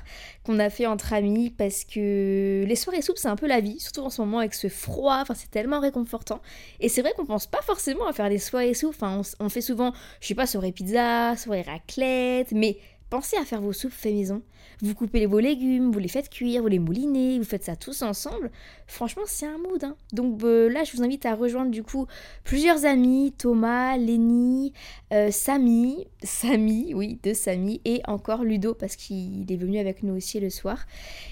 qu'on 0.46 0.58
a 0.60 0.70
fait 0.70 0.86
entre 0.86 1.14
amis 1.14 1.50
parce 1.50 1.84
que 1.84 2.64
les 2.66 2.76
soirées 2.76 3.02
soupes 3.02 3.18
c'est 3.18 3.28
un 3.28 3.36
peu 3.36 3.48
la 3.48 3.60
vie, 3.60 3.80
surtout 3.80 4.02
en 4.02 4.10
ce 4.10 4.22
moment 4.22 4.40
avec 4.40 4.54
ce 4.54 4.70
froid, 4.70 5.24
c'est 5.36 5.52
tellement 5.52 5.80
réconfortant. 5.80 6.42
Et 6.80 6.88
c'est 6.90 7.02
vrai 7.02 7.14
qu'on 7.16 7.26
pense 7.26 7.46
pas 7.46 7.62
forcément 7.62 8.08
à 8.08 8.14
faire 8.14 8.30
des 8.30 8.40
soirées 8.40 8.74
soupes, 8.74 8.96
enfin 8.98 9.22
on 9.40 9.50
fait 9.50 9.62
souvent, 9.62 9.94
je 10.22 10.28
sais 10.28 10.36
pas, 10.36 10.48
soirée 10.48 10.72
pizza, 10.72 11.36
soirée 11.36 11.64
raclette, 11.64 12.54
mais 12.54 12.78
pensez 13.10 13.38
à 13.38 13.46
faire 13.46 13.62
vos 13.62 13.74
soupes 13.74 13.92
fait 13.92 14.12
maison. 14.12 14.42
Vous 14.82 14.94
coupez 14.94 15.26
vos 15.26 15.40
légumes, 15.40 15.92
vous 15.92 16.00
les 16.00 16.08
faites 16.08 16.30
cuire, 16.30 16.62
vous 16.62 16.68
les 16.68 16.78
moulinez, 16.80 17.40
vous 17.40 17.46
faites 17.46 17.64
ça 17.64 17.76
tous 17.76 18.04
ensemble. 18.04 18.52
Franchement, 18.86 19.24
c'est 19.26 19.48
un 19.48 19.58
mood. 19.58 19.84
hein. 19.84 19.96
Donc 20.14 20.44
euh, 20.44 20.70
là, 20.70 20.84
je 20.84 20.96
vous 20.96 21.04
invite 21.04 21.26
à 21.26 21.34
rejoindre 21.34 21.72
du 21.72 21.84
coup 21.84 22.06
plusieurs 22.44 22.86
amis, 22.86 23.34
Thomas, 23.38 23.98
Lenny, 23.98 24.74
euh, 25.14 25.32
Samy, 25.32 26.08
Samy, 26.22 26.94
oui, 26.94 27.20
de 27.24 27.34
Samy, 27.34 27.82
et 27.86 28.02
encore 28.08 28.44
Ludo 28.44 28.74
parce 28.74 28.96
qu'il 28.96 29.52
est 29.52 29.58
venu 29.58 29.80
avec 29.80 30.04
nous 30.04 30.16
aussi 30.16 30.40
le 30.40 30.50
soir. 30.50 30.86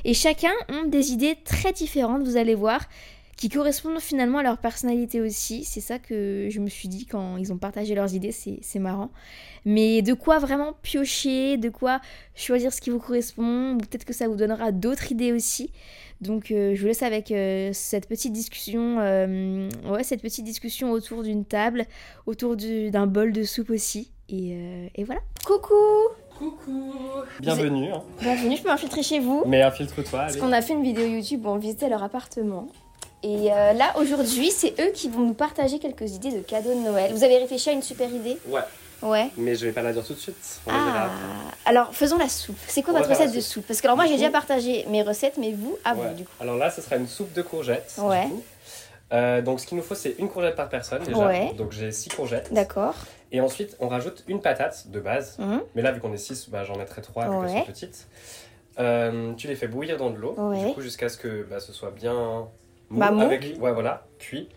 Et 0.06 0.14
chacun 0.14 0.54
ont 0.70 0.86
des 0.88 1.12
idées 1.12 1.38
très 1.44 1.72
différentes, 1.72 2.24
vous 2.24 2.38
allez 2.38 2.56
voir, 2.56 2.88
qui 3.38 3.50
correspondent 3.50 4.00
finalement 4.00 4.38
à 4.40 4.44
leur 4.44 4.58
personnalité 4.58 5.20
aussi. 5.22 5.66
C'est 5.66 5.82
ça 5.82 6.00
que 6.00 6.48
je 6.50 6.60
me 6.60 6.70
suis 6.70 6.88
dit 6.88 7.06
quand 7.06 7.36
ils 7.38 7.52
ont 7.52 7.58
partagé 7.58 7.94
leurs 7.96 8.14
idées, 8.14 8.32
c'est 8.32 8.60
c'est 8.62 8.80
marrant. 8.80 9.10
Mais 9.66 10.02
de 10.02 10.14
quoi 10.14 10.40
vraiment 10.40 10.74
piocher, 10.84 11.58
de 11.58 11.70
quoi 11.70 12.00
choisir 12.36 12.72
ce 12.72 12.80
qui 12.82 12.92
vous 12.92 13.00
correspond, 13.00 13.78
peut-être 13.80 14.06
que 14.06 14.14
ça 14.14 14.28
vous 14.28 14.36
donnera 14.36 14.72
d'autres 14.72 15.12
idées 15.12 15.34
aussi. 15.34 15.72
Donc 16.22 16.50
euh, 16.52 16.76
je 16.76 16.82
vous 16.82 16.88
laisse 16.88 17.04
avec 17.04 17.30
euh, 17.32 17.72
cette 17.74 18.08
petite 18.08 18.32
discussion, 18.32 19.00
euh, 19.00 19.70
ouais, 19.90 20.04
cette 20.04 20.22
petite 20.22 20.46
discussion 20.46 20.92
autour 20.92 21.24
d'une 21.24 21.44
table, 21.44 21.86
autour 22.26 22.56
du- 22.56 22.90
d'un 22.90 23.06
bol 23.06 23.34
de 23.34 23.44
soupe 23.44 23.70
aussi. 23.70 24.12
Et, 24.30 24.54
euh, 24.54 24.88
et 24.96 25.04
voilà. 25.04 25.22
Coucou 25.46 25.74
Coucou 26.40 26.94
Bienvenue, 27.42 27.92
hein. 27.92 28.02
Bienvenue, 28.22 28.56
je 28.58 28.62
peux 28.64 28.70
m'infiltrer 28.70 29.04
chez 29.04 29.20
vous. 29.20 29.44
mais 29.46 29.62
infiltre-toi, 29.62 30.20
Parce 30.20 30.38
qu'on 30.38 30.52
a 30.52 30.62
fait 30.62 30.74
une 30.74 30.84
vidéo 30.84 31.06
YouTube 31.06 31.46
où 31.46 31.50
on 31.50 31.58
visitait 31.58 31.90
leur 31.90 32.04
appartement. 32.04 32.68
Et 33.28 33.52
euh, 33.52 33.74
là, 33.74 33.92
aujourd'hui, 33.98 34.52
c'est 34.52 34.80
eux 34.80 34.92
qui 34.94 35.10
vont 35.10 35.22
nous 35.22 35.34
partager 35.34 35.80
quelques 35.80 36.12
idées 36.14 36.32
de 36.32 36.42
cadeaux 36.42 36.70
de 36.76 36.80
Noël. 36.80 37.12
Vous 37.12 37.24
avez 37.24 37.38
réfléchi 37.40 37.70
à 37.72 37.74
une 37.74 37.82
super 37.82 38.08
idée? 38.08 38.38
Ouais, 38.48 38.62
Ouais. 39.02 39.30
mais 39.36 39.56
je 39.56 39.66
vais 39.66 39.72
pas 39.72 39.82
la 39.82 39.94
dire 39.94 40.06
tout 40.06 40.14
de 40.14 40.20
suite. 40.20 40.60
On 40.68 40.72
Ah, 40.72 41.10
alors 41.66 41.92
faisons 41.92 42.20
la 42.20 42.30
soupe. 42.30 42.56
C'est 42.68 42.84
quoi 42.84 42.94
On 42.94 42.98
votre 42.98 43.10
recette 43.10 43.32
de 43.34 43.40
soupe. 43.40 43.54
soupe? 43.54 43.68
Parce 43.68 43.82
que 43.82 43.88
alors 43.88 43.96
moi 43.98 44.06
Du 44.06 44.12
j'ai 44.12 44.18
déjà 44.20 44.30
partagé 44.30 44.86
mes 44.90 45.02
recettes, 45.02 45.38
mais 45.40 45.54
vous, 45.54 45.76
à 45.84 45.96
vous 45.96 46.14
du 46.14 46.24
coup. 46.24 46.30
Alors 46.40 46.56
là, 46.56 46.70
ce 46.70 46.84
sera 46.84 46.98
une 46.98 47.08
soupe 47.08 47.34
de 47.34 47.42
courgettes. 47.42 47.96
du 47.98 48.04
Ouais. 48.06 48.26
coup. 48.26 48.44
Euh, 49.14 49.42
donc 49.42 49.60
ce 49.60 49.66
qu'il 49.66 49.78
nous 49.78 49.84
faut, 49.84 49.96
c'est 49.96 50.16
une 50.20 50.30
courgette 50.30 50.56
par 50.56 50.70
personne 50.70 51.02
déjà. 51.04 51.18
Ouais. 51.26 51.52
Donc 51.58 51.72
j'ai 51.72 51.92
6 51.92 52.10
courgettes. 52.10 52.54
D'accord. 52.54 52.94
Et 53.32 53.42
ensuite, 53.42 53.76
on 53.80 53.88
rajoute 53.88 54.24
une 54.28 54.40
patate 54.40 54.88
de 54.92 55.00
base. 55.00 55.38
Mhm. 55.40 55.62
Mais 55.74 55.82
là, 55.82 55.92
vu 55.92 56.00
qu'on 56.00 56.14
est 56.14 56.18
6, 56.18 56.50
bah, 56.50 56.64
j'en 56.64 56.76
mettrai 56.78 57.02
3 57.02 57.26
vu 57.26 57.30
qu'elles 57.32 57.40
Ouais. 57.56 57.60
sont 57.62 57.66
petites. 57.66 58.08
Euh, 58.80 59.34
tu 59.34 59.48
les 59.48 59.56
fais 59.56 59.68
bouillir 59.68 59.98
dans 59.98 60.10
de 60.12 60.18
l'eau, 60.18 60.36
Ouais. 60.38 60.64
du 60.68 60.74
coup, 60.74 60.82
jusqu'à 60.82 61.10
ce 61.10 61.18
que 61.18 61.44
bah, 61.50 61.60
ce 61.60 61.72
soit 61.74 61.92
bien 61.92 62.48
mou, 62.90 63.00
Bah, 63.00 63.12
mou. 63.12 63.22
avec, 63.22 63.44
ouais, 63.60 63.72
voilà, 63.74 64.06
cuit, 64.20 64.50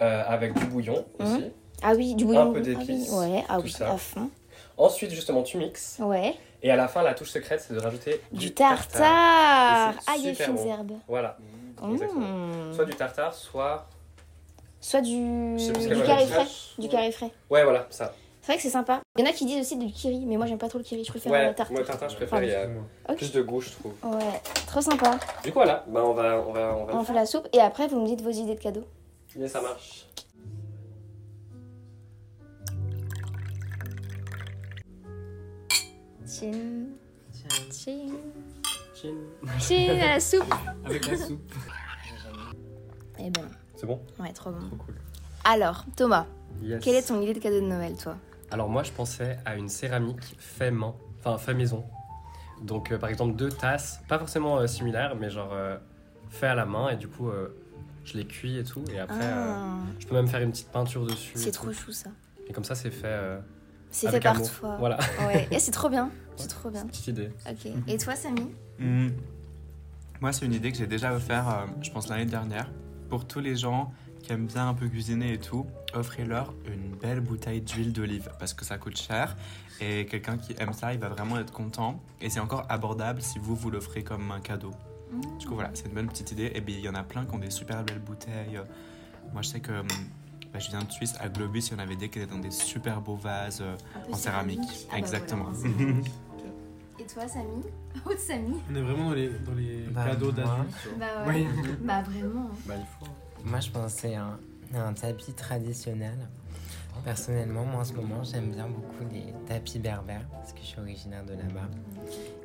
euh, 0.00 0.22
avec 0.26 0.54
du 0.54 0.64
bouillon 0.66 1.04
Mhm. 1.18 1.26
aussi. 1.26 1.44
Ah 1.82 1.92
oui, 1.96 2.14
du 2.14 2.24
bouillon. 2.24 2.52
peu 2.52 2.60
ah 2.64 2.68
oui, 2.68 2.74
d'épices, 2.76 3.10
Ouais, 3.12 3.44
ah 3.48 3.56
tout 3.56 3.64
oui, 3.64 3.70
ça. 3.70 3.90
à 3.92 3.96
fond. 3.96 4.30
Ensuite, 4.76 5.10
justement, 5.10 5.42
tu 5.42 5.56
mixes. 5.58 5.98
Ouais. 6.00 6.34
Et 6.62 6.70
à 6.70 6.76
la 6.76 6.88
fin, 6.88 7.02
la 7.02 7.14
touche 7.14 7.30
secrète, 7.30 7.60
c'est 7.60 7.74
de 7.74 7.80
rajouter 7.80 8.20
Du, 8.32 8.46
du, 8.46 8.54
tartare. 8.54 9.94
Ah, 10.06 10.14
il 10.16 10.24
y 10.24 10.28
a 10.30 10.34
fines 10.34 10.54
bon. 10.54 10.66
herbes. 10.66 10.92
Voilà. 11.06 11.36
Mmh. 11.82 12.72
Soit 12.74 12.84
du 12.86 12.94
tartare, 12.94 13.34
soit. 13.34 13.86
Soit 14.80 15.00
du, 15.02 15.56
du 15.56 16.02
carré 16.06 16.26
frais. 16.26 16.46
Du 16.78 16.88
carré 16.88 17.12
frais. 17.12 17.30
Ouais, 17.50 17.64
voilà, 17.64 17.86
ça. 17.90 18.14
C'est 18.44 18.52
vrai 18.52 18.56
que 18.58 18.62
c'est 18.62 18.68
sympa. 18.68 19.00
Il 19.16 19.24
y 19.24 19.26
en 19.26 19.30
a 19.30 19.32
qui 19.32 19.46
disent 19.46 19.60
aussi 19.62 19.78
du 19.78 19.90
kiri, 19.90 20.26
mais 20.26 20.36
moi 20.36 20.44
j'aime 20.44 20.58
pas 20.58 20.68
trop 20.68 20.76
le 20.76 20.84
kiri, 20.84 21.02
je 21.02 21.08
préfère 21.10 21.32
Ouais, 21.32 21.48
le 21.48 21.54
tartare. 21.54 21.72
moi, 21.72 21.82
tartare, 21.82 22.10
je 22.10 22.16
préfère. 22.16 22.42
Il 22.42 22.50
y 22.50 22.54
a 22.54 22.66
Ok. 23.08 23.16
plus 23.16 23.32
de 23.32 23.40
goût, 23.40 23.62
je 23.62 23.70
trouve. 23.70 23.92
Ouais, 24.02 24.42
trop 24.66 24.82
sympa. 24.82 25.18
Du 25.42 25.48
coup, 25.50 25.60
voilà, 25.60 25.82
bah, 25.88 26.02
on 26.04 26.12
va. 26.12 26.44
On 26.46 26.52
va, 26.52 26.76
on 26.76 26.84
va 26.84 26.94
On 26.94 27.04
fait 27.04 27.14
la 27.14 27.24
soupe 27.24 27.48
et 27.54 27.60
après 27.60 27.88
vous 27.88 27.98
me 28.00 28.06
dites 28.06 28.20
vos 28.20 28.28
idées 28.30 28.54
de 28.54 28.60
cadeaux. 28.60 28.84
Et 29.40 29.48
ça 29.48 29.62
marche. 29.62 30.04
Chin. 36.26 36.86
Chin. 37.72 38.10
Chin. 38.94 39.14
Chin 39.58 39.90
à 40.00 40.14
la 40.14 40.20
soupe. 40.20 40.54
Avec 40.84 41.06
la 41.06 41.16
soupe. 41.16 41.52
Eh 43.18 43.30
ben, 43.30 43.42
C'est 43.76 43.86
bon? 43.86 44.00
Ouais, 44.18 44.32
trop 44.32 44.50
bon. 44.50 44.66
Trop 44.66 44.76
cool. 44.76 44.94
Alors, 45.44 45.84
Thomas, 45.96 46.26
Yes. 46.62 46.82
quelle 46.82 46.94
est 46.96 47.06
ton 47.08 47.20
idée 47.20 47.34
de 47.34 47.38
cadeau 47.40 47.60
de 47.60 47.66
Noël, 47.66 47.96
toi? 47.96 48.16
Alors 48.50 48.68
moi 48.68 48.82
je 48.82 48.92
pensais 48.92 49.38
à 49.44 49.56
une 49.56 49.68
céramique 49.68 50.36
fait 50.38 50.70
main, 50.70 50.94
enfin 51.20 51.38
fait 51.38 51.54
maison. 51.54 51.84
Donc 52.62 52.92
euh, 52.92 52.98
par 52.98 53.08
exemple 53.10 53.36
deux 53.36 53.48
tasses, 53.50 54.00
pas 54.08 54.18
forcément 54.18 54.58
euh, 54.58 54.66
similaires, 54.66 55.16
mais 55.16 55.30
genre 55.30 55.50
euh, 55.52 55.76
fait 56.30 56.46
à 56.46 56.54
la 56.54 56.66
main 56.66 56.90
et 56.90 56.96
du 56.96 57.08
coup 57.08 57.28
euh, 57.28 57.48
je 58.04 58.16
les 58.16 58.26
cuis 58.26 58.58
et 58.58 58.64
tout 58.64 58.84
et 58.92 58.98
après 59.00 59.18
euh, 59.22 59.54
Ah, 59.56 59.76
je 59.98 60.06
peux 60.06 60.14
même 60.14 60.28
faire 60.28 60.40
une 60.40 60.50
petite 60.50 60.68
peinture 60.70 61.04
dessus. 61.06 61.32
c'est 61.36 61.50
trop 61.50 61.68
tout. 61.68 61.72
chou 61.74 61.92
ça. 61.92 62.10
Et 62.46 62.52
comme 62.52 62.64
ça 62.64 62.74
c'est 62.74 62.90
fait. 62.90 63.06
euh, 63.06 63.40
C'est 63.90 64.06
fait 64.08 64.14
avec 64.16 64.22
par 64.24 64.40
toi. 64.42 64.76
Voilà. 64.78 64.98
Ouais, 65.26 65.48
et 65.50 65.58
c'est 65.58 65.70
trop 65.72 65.88
bien. 65.88 66.10
C'est 66.36 66.48
trop 66.48 66.68
bien. 66.68 66.84
Petite 66.86 67.06
idée. 67.06 67.30
Ok. 67.48 67.70
Et 67.86 67.96
toi, 67.96 68.16
Samy? 68.16 68.50
Hmm. 68.80 69.10
Moi, 70.20 70.32
c'est 70.32 70.44
une 70.44 70.52
idée 70.52 70.72
que 70.72 70.76
j'ai 70.78 70.88
déjà 70.88 71.14
offert, 71.14 71.48
euh, 71.48 71.66
je 71.80 71.92
pense, 71.92 72.08
l'année 72.08 72.24
dernière, 72.24 72.68
pour 73.08 73.24
tous 73.24 73.38
les 73.38 73.54
gens 73.54 73.92
qui 74.24 74.32
aiment 74.32 74.46
bien 74.46 74.68
un 74.70 74.74
peu 74.74 74.88
cuisiner 74.88 75.34
et 75.34 75.38
tout, 75.38 75.66
offrez-leur 75.92 76.54
une 76.66 76.96
belle 76.96 77.20
bouteille 77.20 77.60
d'huile 77.60 77.92
d'olive 77.92 78.30
parce 78.38 78.54
que 78.54 78.64
ça 78.64 78.78
coûte 78.78 78.96
cher 78.96 79.36
et 79.82 80.06
quelqu'un 80.06 80.38
qui 80.38 80.54
aime 80.58 80.72
ça, 80.72 80.94
il 80.94 80.98
va 81.00 81.08
vraiment 81.10 81.38
être 81.38 81.52
content 81.52 82.00
et 82.22 82.30
c'est 82.30 82.40
encore 82.40 82.64
abordable 82.70 83.20
si 83.20 83.38
vous 83.38 83.54
vous 83.54 83.70
l'offrez 83.70 84.02
comme 84.02 84.30
un 84.32 84.40
cadeau. 84.40 84.70
Du 85.38 85.46
coup 85.46 85.54
voilà, 85.54 85.70
c'est 85.74 85.86
une 85.88 85.92
bonne 85.94 86.08
petite 86.08 86.32
idée 86.32 86.50
et 86.54 86.60
bien 86.62 86.78
il 86.78 86.84
y 86.84 86.88
en 86.88 86.94
a 86.94 87.02
plein 87.02 87.26
qui 87.26 87.34
ont 87.34 87.38
des 87.38 87.50
super 87.50 87.84
belles 87.84 87.98
bouteilles. 88.00 88.58
Moi 89.34 89.42
je 89.42 89.48
sais 89.48 89.60
que 89.60 89.72
hum, 89.72 89.86
bah, 90.52 90.58
je 90.58 90.70
viens 90.70 90.82
de 90.82 90.90
Suisse, 90.90 91.14
à 91.20 91.28
Globus, 91.28 91.68
il 91.68 91.72
y 91.72 91.74
en 91.76 91.80
avait 91.80 91.96
des 91.96 92.08
qui 92.08 92.18
étaient 92.18 92.32
dans 92.32 92.38
des 92.40 92.50
super 92.50 93.00
beaux 93.02 93.16
vases 93.16 93.60
euh, 93.60 93.76
peu 94.06 94.12
en 94.12 94.16
céramique. 94.16 94.58
céramique. 94.62 94.86
Ah 94.88 94.92
bah 94.92 94.98
Exactement. 94.98 95.50
voilà. 95.52 95.92
Et 96.98 97.04
toi, 97.06 97.26
Samy? 97.28 97.60
Oh, 98.06 98.12
Samy 98.16 98.54
On 98.70 98.74
est 98.76 98.80
vraiment 98.80 99.08
dans 99.08 99.14
les, 99.14 99.28
dans 99.28 99.52
les 99.54 99.82
Bah, 99.90 100.04
cadeaux 100.06 100.30
d'adultes. 100.30 100.88
Bah 100.98 101.06
ouais. 101.26 101.44
Oui. 101.62 101.68
Bah 101.82 102.02
vraiment. 102.02 102.50
Bah, 102.66 102.74
il 102.78 102.86
faut. 103.06 103.12
Moi, 103.44 103.60
je 103.60 103.70
pensais 103.70 104.14
à 104.14 104.24
un, 104.24 104.38
à 104.74 104.82
un 104.88 104.92
tapis 104.94 105.32
traditionnel. 105.32 106.18
Personnellement, 107.04 107.64
moi 107.64 107.80
en 107.80 107.84
ce 107.84 107.92
moment, 107.92 108.22
j'aime 108.22 108.52
bien 108.52 108.68
beaucoup 108.68 109.04
les 109.12 109.34
tapis 109.46 109.78
berbères 109.80 110.26
parce 110.30 110.52
que 110.52 110.60
je 110.60 110.66
suis 110.66 110.80
originaire 110.80 111.24
de 111.24 111.32
là-bas. 111.32 111.68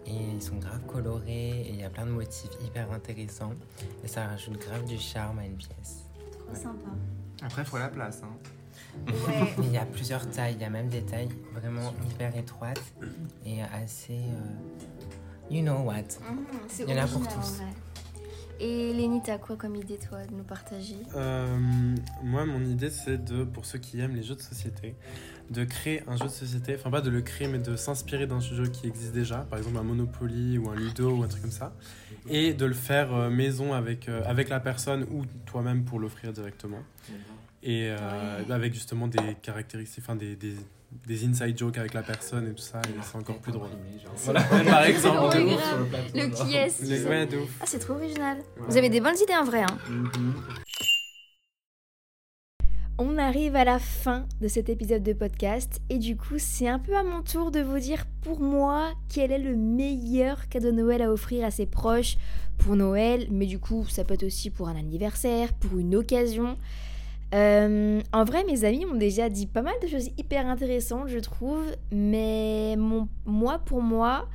Et 0.08 0.12
ils 0.36 0.42
sont 0.42 0.56
grave 0.58 0.82
colorés 0.88 1.62
et 1.62 1.70
il 1.70 1.76
y 1.80 1.84
a 1.84 1.90
plein 1.90 2.06
de 2.06 2.12
motifs 2.12 2.50
hyper 2.66 2.92
intéressants. 2.92 3.54
Et 4.04 4.08
ça 4.08 4.26
rajoute 4.28 4.58
grave 4.58 4.84
du 4.86 4.98
charme 4.98 5.40
à 5.40 5.46
une 5.46 5.56
pièce. 5.56 6.04
Trop 6.32 6.56
sympa. 6.56 6.90
Après, 7.44 7.62
il 7.62 7.66
faut 7.66 7.78
la 7.78 7.90
place. 7.90 8.22
Hein. 8.24 8.36
Ouais. 9.08 9.54
Il 9.64 9.72
y 9.72 9.78
a 9.78 9.86
plusieurs 9.86 10.28
tailles, 10.32 10.56
il 10.56 10.62
y 10.62 10.66
a 10.66 10.70
même 10.70 10.90
des 10.90 11.04
tailles 11.04 11.30
vraiment 11.54 11.94
hyper 12.10 12.36
étroites 12.36 12.82
et 13.46 13.62
assez. 13.62 14.14
euh, 14.18 15.52
you 15.52 15.62
know 15.62 15.78
what. 15.84 15.96
C'est 16.68 16.84
Il 16.84 16.90
y 16.90 17.00
en 17.00 17.04
a 17.04 17.08
pour 17.08 17.22
tous. 17.28 17.62
Et 18.62 18.94
Lénie, 18.94 19.22
t'as 19.24 19.38
quoi 19.38 19.56
comme 19.56 19.76
idée, 19.76 19.98
toi, 19.98 20.26
de 20.26 20.34
nous 20.34 20.44
partager? 20.44 20.98
Euh, 21.16 21.58
moi, 22.24 22.46
mon 22.46 22.64
idée, 22.66 22.90
c'est 22.90 23.24
de, 23.24 23.46
pour 23.46 23.66
ceux 23.66 23.80
qui 23.80 24.02
aiment 24.02 24.16
les 24.16 24.24
jeux 24.24 24.36
de 24.36 24.42
société, 24.42 24.96
de 25.50 25.64
créer 25.64 26.04
un 26.08 26.18
jeu 26.18 26.26
de 26.26 26.30
société, 26.30 26.76
enfin 26.76 26.92
pas 26.92 27.00
de 27.00 27.10
le 27.10 27.22
créer, 27.22 27.48
mais 27.48 27.60
de 27.60 27.78
s'inspirer 27.78 28.28
d'un 28.28 28.42
jeu 28.42 28.68
qui 28.68 28.88
existe 28.88 29.14
déjà, 29.14 29.38
par 29.50 29.60
exemple 29.60 29.78
un 29.78 29.84
Monopoly 29.84 30.58
ou 30.58 30.70
un 30.70 30.76
Ludo 30.76 31.10
ou 31.12 31.24
un 31.24 31.28
truc 31.28 31.42
comme 31.42 31.52
ça, 31.52 31.74
et 32.28 32.54
de 32.54 32.66
le 32.66 32.74
faire 32.74 33.14
euh, 33.14 33.30
maison 33.30 33.74
avec, 33.74 34.10
euh, 34.10 34.22
avec 34.26 34.50
la 34.50 34.60
personne 34.60 35.06
ou 35.10 35.24
toi-même 35.46 35.86
pour 35.86 36.00
l'offrir 36.00 36.34
directement. 36.34 36.84
Et 37.64 37.90
euh, 37.90 38.42
avec 38.50 38.74
justement 38.74 39.08
des 39.08 39.36
caractéristiques, 39.42 40.04
enfin 40.06 40.16
des, 40.16 40.36
des, 40.36 40.56
des 41.08 41.26
inside 41.26 41.58
jokes 41.58 41.78
avec 41.78 41.94
la 41.94 42.02
personne 42.04 42.48
et 42.48 42.52
tout 42.54 42.62
ça, 42.64 42.82
et 42.86 42.90
c'est 43.04 43.18
encore 43.18 43.38
plus 43.40 43.52
drôle. 43.52 43.70
Voilà, 44.18 44.42
par 44.42 44.84
exemple. 44.84 45.20
Oh, 45.22 45.30
le 45.34 46.30
qui 46.30 46.56
est 46.56 46.82
Les- 46.82 47.06
Ouais, 47.06 47.26
de 47.26 47.38
ouf. 47.38 47.50
Ah, 47.62 47.66
c'est 47.68 47.80
trop 47.80 47.94
original. 47.94 48.38
Ouais. 48.38 48.66
Vous 48.68 48.78
avez 48.78 48.90
des 48.90 49.00
bonnes 49.02 49.18
idées 49.22 49.36
en 49.40 49.44
vrai, 49.46 49.62
hein 49.64 49.78
On 53.02 53.18
arrive 53.18 53.56
à 53.56 53.64
la 53.64 53.80
fin 53.80 54.26
de 54.42 54.48
cet 54.50 54.68
épisode 54.68 55.04
de 55.04 55.14
podcast 55.14 55.80
et 55.90 55.98
du 56.00 56.18
coup 56.18 56.36
c'est 56.38 56.68
un 56.68 56.80
peu 56.80 56.98
à 56.98 57.04
mon 57.04 57.22
tour 57.24 57.50
de 57.50 57.62
vous 57.62 57.80
dire 57.80 58.06
pour 58.22 58.42
moi 58.42 58.92
quel 59.08 59.32
est 59.32 59.40
le 59.40 59.56
meilleur 59.56 60.50
cadeau 60.50 60.72
de 60.72 60.76
Noël 60.76 61.02
à 61.02 61.10
offrir 61.12 61.46
à 61.46 61.52
ses 61.52 61.66
proches 61.66 62.18
pour 62.58 62.76
Noël, 62.76 63.28
mais 63.32 63.46
du 63.46 63.58
coup 63.58 63.86
ça 63.88 64.04
peut 64.04 64.16
être 64.16 64.26
aussi 64.26 64.50
pour 64.50 64.68
un 64.68 64.76
anniversaire, 64.76 65.54
pour 65.54 65.80
une 65.80 65.96
occasion. 65.96 66.58
Euh, 67.36 68.02
en 68.12 68.24
vrai 68.24 68.44
mes 68.46 68.64
amis 68.66 68.86
ont 68.86 68.96
déjà 68.96 69.30
dit 69.30 69.46
pas 69.46 69.62
mal 69.62 69.76
de 69.84 69.88
choses 69.88 70.10
hyper 70.18 70.48
intéressantes 70.48 71.10
je 71.10 71.20
trouve, 71.20 71.64
mais 71.92 72.76
mon, 72.78 73.08
moi 73.26 73.60
pour 73.60 73.82
moi, 73.82 74.28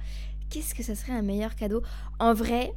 qu'est-ce 0.48 0.74
que 0.74 0.82
ça 0.82 0.94
serait 0.94 1.12
un 1.12 1.22
meilleur 1.22 1.56
cadeau? 1.56 1.82
En 2.20 2.34
vrai, 2.34 2.72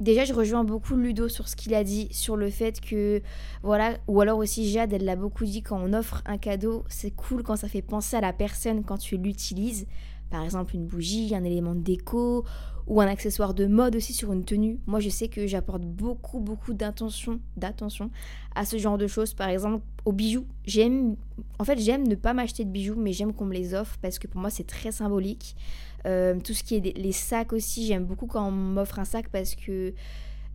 Déjà, 0.00 0.24
je 0.24 0.32
rejoins 0.32 0.62
beaucoup 0.62 0.94
Ludo 0.94 1.28
sur 1.28 1.48
ce 1.48 1.56
qu'il 1.56 1.74
a 1.74 1.82
dit, 1.82 2.06
sur 2.12 2.36
le 2.36 2.50
fait 2.50 2.80
que, 2.80 3.20
voilà, 3.64 3.96
ou 4.06 4.20
alors 4.20 4.38
aussi 4.38 4.70
Jade, 4.70 4.92
elle 4.92 5.04
l'a 5.04 5.16
beaucoup 5.16 5.44
dit, 5.44 5.60
quand 5.60 5.80
on 5.82 5.92
offre 5.92 6.22
un 6.24 6.38
cadeau, 6.38 6.84
c'est 6.88 7.10
cool 7.10 7.42
quand 7.42 7.56
ça 7.56 7.66
fait 7.66 7.82
penser 7.82 8.16
à 8.16 8.20
la 8.20 8.32
personne 8.32 8.84
quand 8.84 8.98
tu 8.98 9.16
l'utilises. 9.16 9.88
Par 10.30 10.42
exemple, 10.44 10.74
une 10.74 10.86
bougie, 10.86 11.34
un 11.34 11.44
élément 11.44 11.74
de 11.74 11.80
déco, 11.80 12.44
ou 12.86 13.00
un 13.02 13.06
accessoire 13.06 13.52
de 13.52 13.66
mode 13.66 13.96
aussi 13.96 14.14
sur 14.14 14.32
une 14.32 14.44
tenue. 14.44 14.78
Moi, 14.86 14.98
je 15.00 15.10
sais 15.10 15.28
que 15.28 15.46
j'apporte 15.46 15.82
beaucoup, 15.82 16.40
beaucoup 16.40 16.72
d'intention, 16.72 17.38
d'attention 17.56 18.10
à 18.54 18.64
ce 18.64 18.78
genre 18.78 18.96
de 18.96 19.06
choses. 19.06 19.34
Par 19.34 19.48
exemple, 19.50 19.84
aux 20.06 20.12
bijoux. 20.12 20.46
J'aime, 20.64 21.16
en 21.58 21.64
fait, 21.64 21.78
j'aime 21.78 22.08
ne 22.08 22.14
pas 22.14 22.32
m'acheter 22.32 22.64
de 22.64 22.70
bijoux, 22.70 22.94
mais 22.96 23.12
j'aime 23.12 23.34
qu'on 23.34 23.44
me 23.44 23.52
les 23.52 23.74
offre 23.74 23.98
parce 24.00 24.18
que 24.18 24.26
pour 24.26 24.40
moi, 24.40 24.48
c'est 24.48 24.66
très 24.66 24.90
symbolique. 24.90 25.54
Euh, 26.06 26.38
tout 26.42 26.54
ce 26.54 26.62
qui 26.62 26.76
est 26.76 26.80
des- 26.80 26.92
les 26.94 27.12
sacs 27.12 27.52
aussi, 27.52 27.86
j'aime 27.86 28.04
beaucoup 28.06 28.26
quand 28.26 28.46
on 28.48 28.52
m'offre 28.52 28.98
un 28.98 29.04
sac 29.04 29.28
parce 29.28 29.54
que 29.54 29.92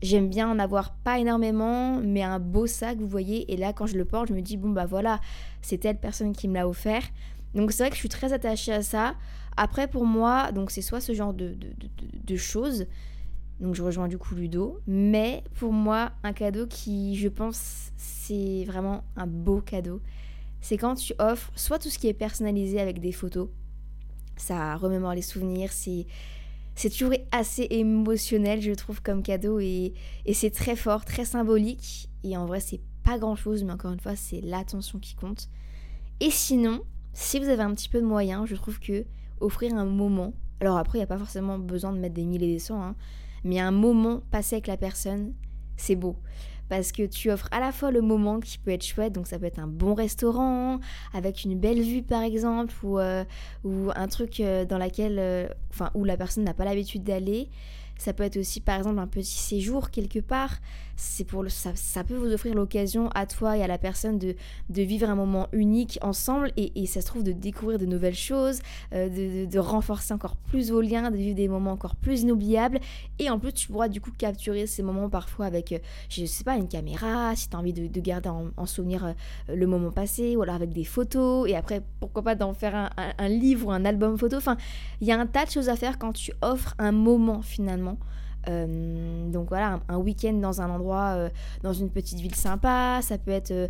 j'aime 0.02 0.28
bien 0.30 0.50
en 0.50 0.58
avoir 0.60 0.95
pas 0.95 1.19
énormément, 1.19 2.00
mais 2.04 2.24
un 2.24 2.39
beau 2.39 2.65
sac, 2.65 2.98
vous 2.98 3.08
voyez. 3.08 3.52
Et 3.54 3.58
là, 3.58 3.74
quand 3.74 3.86
je 3.86 3.98
le 3.98 4.06
porte, 4.06 4.30
je 4.30 4.34
me 4.34 4.41
dis, 4.41 4.58
bon, 4.58 4.69
bah 4.69 4.86
voilà, 4.86 5.19
c'est 5.62 5.78
telle 5.78 5.98
personne 5.98 6.34
qui 6.34 6.48
me 6.48 6.56
l'a 6.56 6.67
offert. 6.67 7.04
Donc 7.54 7.72
c'est 7.72 7.84
vrai 7.84 7.89
que 7.89 7.96
je 7.96 8.00
suis 8.00 8.10
très 8.10 8.34
attachée 8.34 8.74
à 8.74 8.82
ça. 8.82 9.16
Après, 9.58 9.88
pour 9.88 10.06
moi, 10.06 10.52
donc 10.52 10.72
c'est 10.72 10.82
soit 10.82 11.02
ce 11.02 11.13
genre 11.13 11.34
de, 11.34 11.56
de, 12.24 12.36
choses, 12.36 12.88
donc 13.60 13.76
je 13.76 13.84
rejoins 13.84 14.08
du 14.08 14.18
coup 14.18 14.34
Ludo, 14.34 14.80
mais 14.88 15.44
pour 15.60 15.72
moi, 15.72 16.12
un 16.24 16.34
cadeau 16.34 16.66
qui, 16.66 17.16
je 17.16 17.28
pense, 17.28 17.92
c'est 17.96 18.63
vraiment 18.66 19.04
un 19.16 19.28
beau 19.28 19.62
cadeau, 19.62 20.02
c'est 20.60 20.78
quand 20.78 20.96
tu 20.96 21.13
offres 21.20 21.52
soit 21.56 21.78
tout 21.78 21.89
ce 21.89 22.00
qui 22.00 22.08
est 22.08 22.13
personnalisé 22.13 22.80
avec 22.80 23.00
des 23.00 23.12
photos, 23.12 23.50
ça 24.38 24.76
remémore 24.76 25.13
les 25.13 25.22
souvenirs, 25.22 25.72
c'est 25.72 26.08
c'est 26.76 26.89
toujours 26.89 27.13
assez 27.32 27.68
émotionnel, 27.70 28.60
je 28.60 28.72
trouve, 28.72 29.00
comme 29.04 29.22
cadeau, 29.22 29.60
et, 29.60 29.94
et 30.26 30.34
c'est 30.34 30.50
très 30.50 30.76
fort, 30.76 31.06
très 31.06 31.24
symbolique, 31.24 32.10
et 32.24 32.36
en 32.36 32.48
vrai, 32.48 32.60
c'est 32.60 32.82
pas 33.04 33.20
grand 33.20 33.36
chose, 33.36 33.63
mais 33.63 33.74
encore 33.74 33.92
une 33.92 34.00
fois, 34.00 34.16
c'est 34.16 34.42
l'attention 34.42 34.98
qui 34.98 35.13
compte. 35.13 35.50
Et 36.20 36.32
sinon, 36.32 36.82
si 37.13 37.39
vous 37.39 37.49
avez 37.49 37.63
un 37.63 37.73
petit 37.73 37.89
peu 37.89 38.02
de 38.02 38.06
moyens, 38.06 38.45
je 38.47 38.56
trouve 38.56 38.80
que 38.80 39.06
offrir 39.39 39.76
un 39.76 39.86
moment, 39.86 40.34
alors 40.60 40.78
après, 40.78 40.97
il 40.97 41.02
n'y 41.02 41.06
a 41.06 41.08
pas 41.08 41.17
forcément 41.17 41.60
besoin 41.60 41.93
de 41.93 41.99
mettre 41.99 42.15
des 42.15 42.26
mille 42.26 42.43
et 42.43 42.54
des 42.54 42.60
cents, 42.60 42.82
hein, 42.82 42.95
mais 43.43 43.60
un 43.60 43.71
moment 43.71 44.21
passé 44.32 44.56
avec 44.56 44.67
la 44.67 44.78
personne, 44.78 45.34
c'est 45.78 45.95
beau. 45.95 46.15
Parce 46.69 46.91
que 46.91 47.04
tu 47.04 47.30
offres 47.30 47.49
à 47.52 47.60
la 47.60 47.71
fois 47.71 47.91
le 47.91 48.02
moment 48.02 48.39
qui 48.39 48.58
peut 48.58 48.71
être 48.71 48.86
chouette, 48.86 49.13
donc 49.13 49.28
ça 49.28 49.38
peut 49.38 49.45
être 49.45 49.60
un 49.60 49.67
bon 49.67 49.93
restaurant, 49.93 50.80
avec 51.13 51.43
une 51.43 51.60
belle 51.60 51.82
vue 51.82 52.02
par 52.02 52.23
exemple, 52.23 52.73
ou, 52.84 52.99
euh, 52.99 53.26
un 53.63 54.08
truc 54.08 54.39
euh, 54.39 54.65
dans 54.65 54.78
laquelle, 54.78 55.19
euh, 55.19 55.47
enfin, 55.69 55.91
où 55.93 56.04
la 56.06 56.17
personne 56.17 56.43
n'a 56.43 56.54
pas 56.54 56.65
l'habitude 56.65 57.04
d'aller. 57.04 57.49
Ça 58.04 58.12
peut 58.13 58.24
être 58.24 58.38
aussi 58.38 58.60
par 58.60 58.78
exemple 58.78 59.00
un 59.00 59.08
petit 59.08 59.38
séjour 59.50 59.89
quelque 59.92 60.20
part. 60.20 60.56
C'est 60.96 61.24
pour 61.24 61.44
ça, 61.50 61.72
ça 61.76 62.04
peut 62.04 62.16
vous 62.16 62.32
offrir 62.34 62.54
l'occasion 62.54 63.10
à 63.16 63.26
toi 63.26 63.58
et 63.58 63.63
à 63.63 63.68
la 63.68 63.78
personne 63.80 64.20
de, 64.20 64.36
de 64.70 64.82
vivre 64.84 65.10
un 65.10 65.16
moment 65.16 65.48
unique 65.52 65.98
ensemble 66.04 66.52
et, 66.56 66.72
et 66.82 66.86
ça 66.86 67.02
se 67.02 67.08
trouve 67.08 67.24
de 67.24 67.32
découvrir 67.32 67.80
de 67.80 67.88
nouvelles 67.88 68.13
choses, 68.32 68.60
euh, 68.94 69.10
de, 69.10 69.50
de- 69.52 69.60
renforcer 69.60 70.13
encore 70.13 70.36
plus 70.36 70.70
vos 70.70 70.82
liens, 70.82 71.10
de 71.10 71.18
vivre 71.18 71.36
des 71.36 71.48
moments 71.48 71.72
encore 71.72 71.96
plus 71.96 72.22
inoubliables. 72.22 72.80
Et 73.20 73.30
en 73.30 73.39
plus, 73.39 73.54
tu 73.54 73.68
pourras 73.72 73.88
du 73.88 74.02
coup 74.02 74.12
capturer 74.16 74.68
ces 74.68 74.84
moments 74.84 75.10
parfois 75.10 75.46
avec, 75.48 75.72
euh, 75.72 75.80
je 76.10 76.26
sais 76.26 76.44
pas, 76.44 76.58
une 76.58 76.68
caméra, 76.68 77.36
si 77.36 77.50
tu 77.50 77.56
as 77.56 77.60
envie 77.60 77.74
de, 77.74 77.88
de 77.88 78.00
garder 78.02 78.30
en, 78.30 78.48
en 78.56 78.66
souvenir 78.68 79.04
euh, 79.06 79.13
le 79.56 79.66
moment 79.66 79.92
passé, 79.92 80.36
ou 80.36 80.44
alors 80.44 80.56
avec 80.56 80.74
des 80.74 80.84
photos. 80.84 81.50
Et 81.50 81.56
après, 81.56 81.82
pourquoi 82.02 82.22
pas 82.22 82.36
d'en 82.36 82.54
faire 82.54 82.76
un- 82.76 82.89
un 83.18 83.28
livre 83.30 83.68
ou 83.68 83.72
un 83.72 83.84
album 83.86 84.18
photo. 84.18 84.38
Enfin, 84.38 84.58
il 85.02 85.08
y 85.08 85.12
a 85.12 85.20
un 85.20 85.26
tas 85.26 85.46
de 85.46 85.52
choses 85.52 85.70
à 85.70 85.76
faire 85.76 85.98
quand 85.98 86.13
tu 86.13 86.34
offres 86.42 86.76
un 86.78 86.92
moment 86.92 87.42
finalement. 87.42 87.92
Euh, 88.49 89.32
donc 89.32 89.49
voilà, 89.49 89.79
un, 89.88 89.97
week-end 89.97 90.34
dans 90.34 90.62
un 90.62 90.69
endroit, 90.69 91.13
euh, 91.15 91.29
dans 91.63 91.73
une 91.73 91.89
petite 91.89 92.19
ville 92.19 92.36
sympa, 92.36 92.99
ça 93.01 93.17
peut 93.17 93.32
être, 93.32 93.51
euh, 93.51 93.67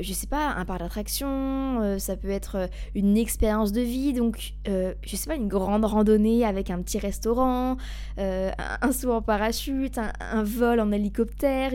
je 0.00 0.12
sais 0.12 0.26
pas, 0.26 0.50
un 0.50 0.64
parc 0.64 0.80
d'attractions, 0.80 1.80
euh, 1.80 1.98
ça 1.98 2.16
peut 2.16 2.30
être 2.30 2.68
une 2.94 3.16
expérience 3.16 3.72
de 3.72 3.80
vie, 3.80 4.12
donc 4.12 4.54
je 4.66 5.16
sais 5.16 5.28
pas, 5.28 5.36
une 5.36 5.48
grande 5.48 5.84
randonnée 5.84 6.44
avec 6.44 6.70
un 6.70 6.80
petit 6.82 6.98
restaurant, 6.98 7.76
un, 8.18 8.92
saut 8.92 9.12
en 9.12 9.22
parachute, 9.22 9.98
un, 9.98 10.42
vol 10.42 10.80
en 10.80 10.92
hélicoptère, 10.92 11.72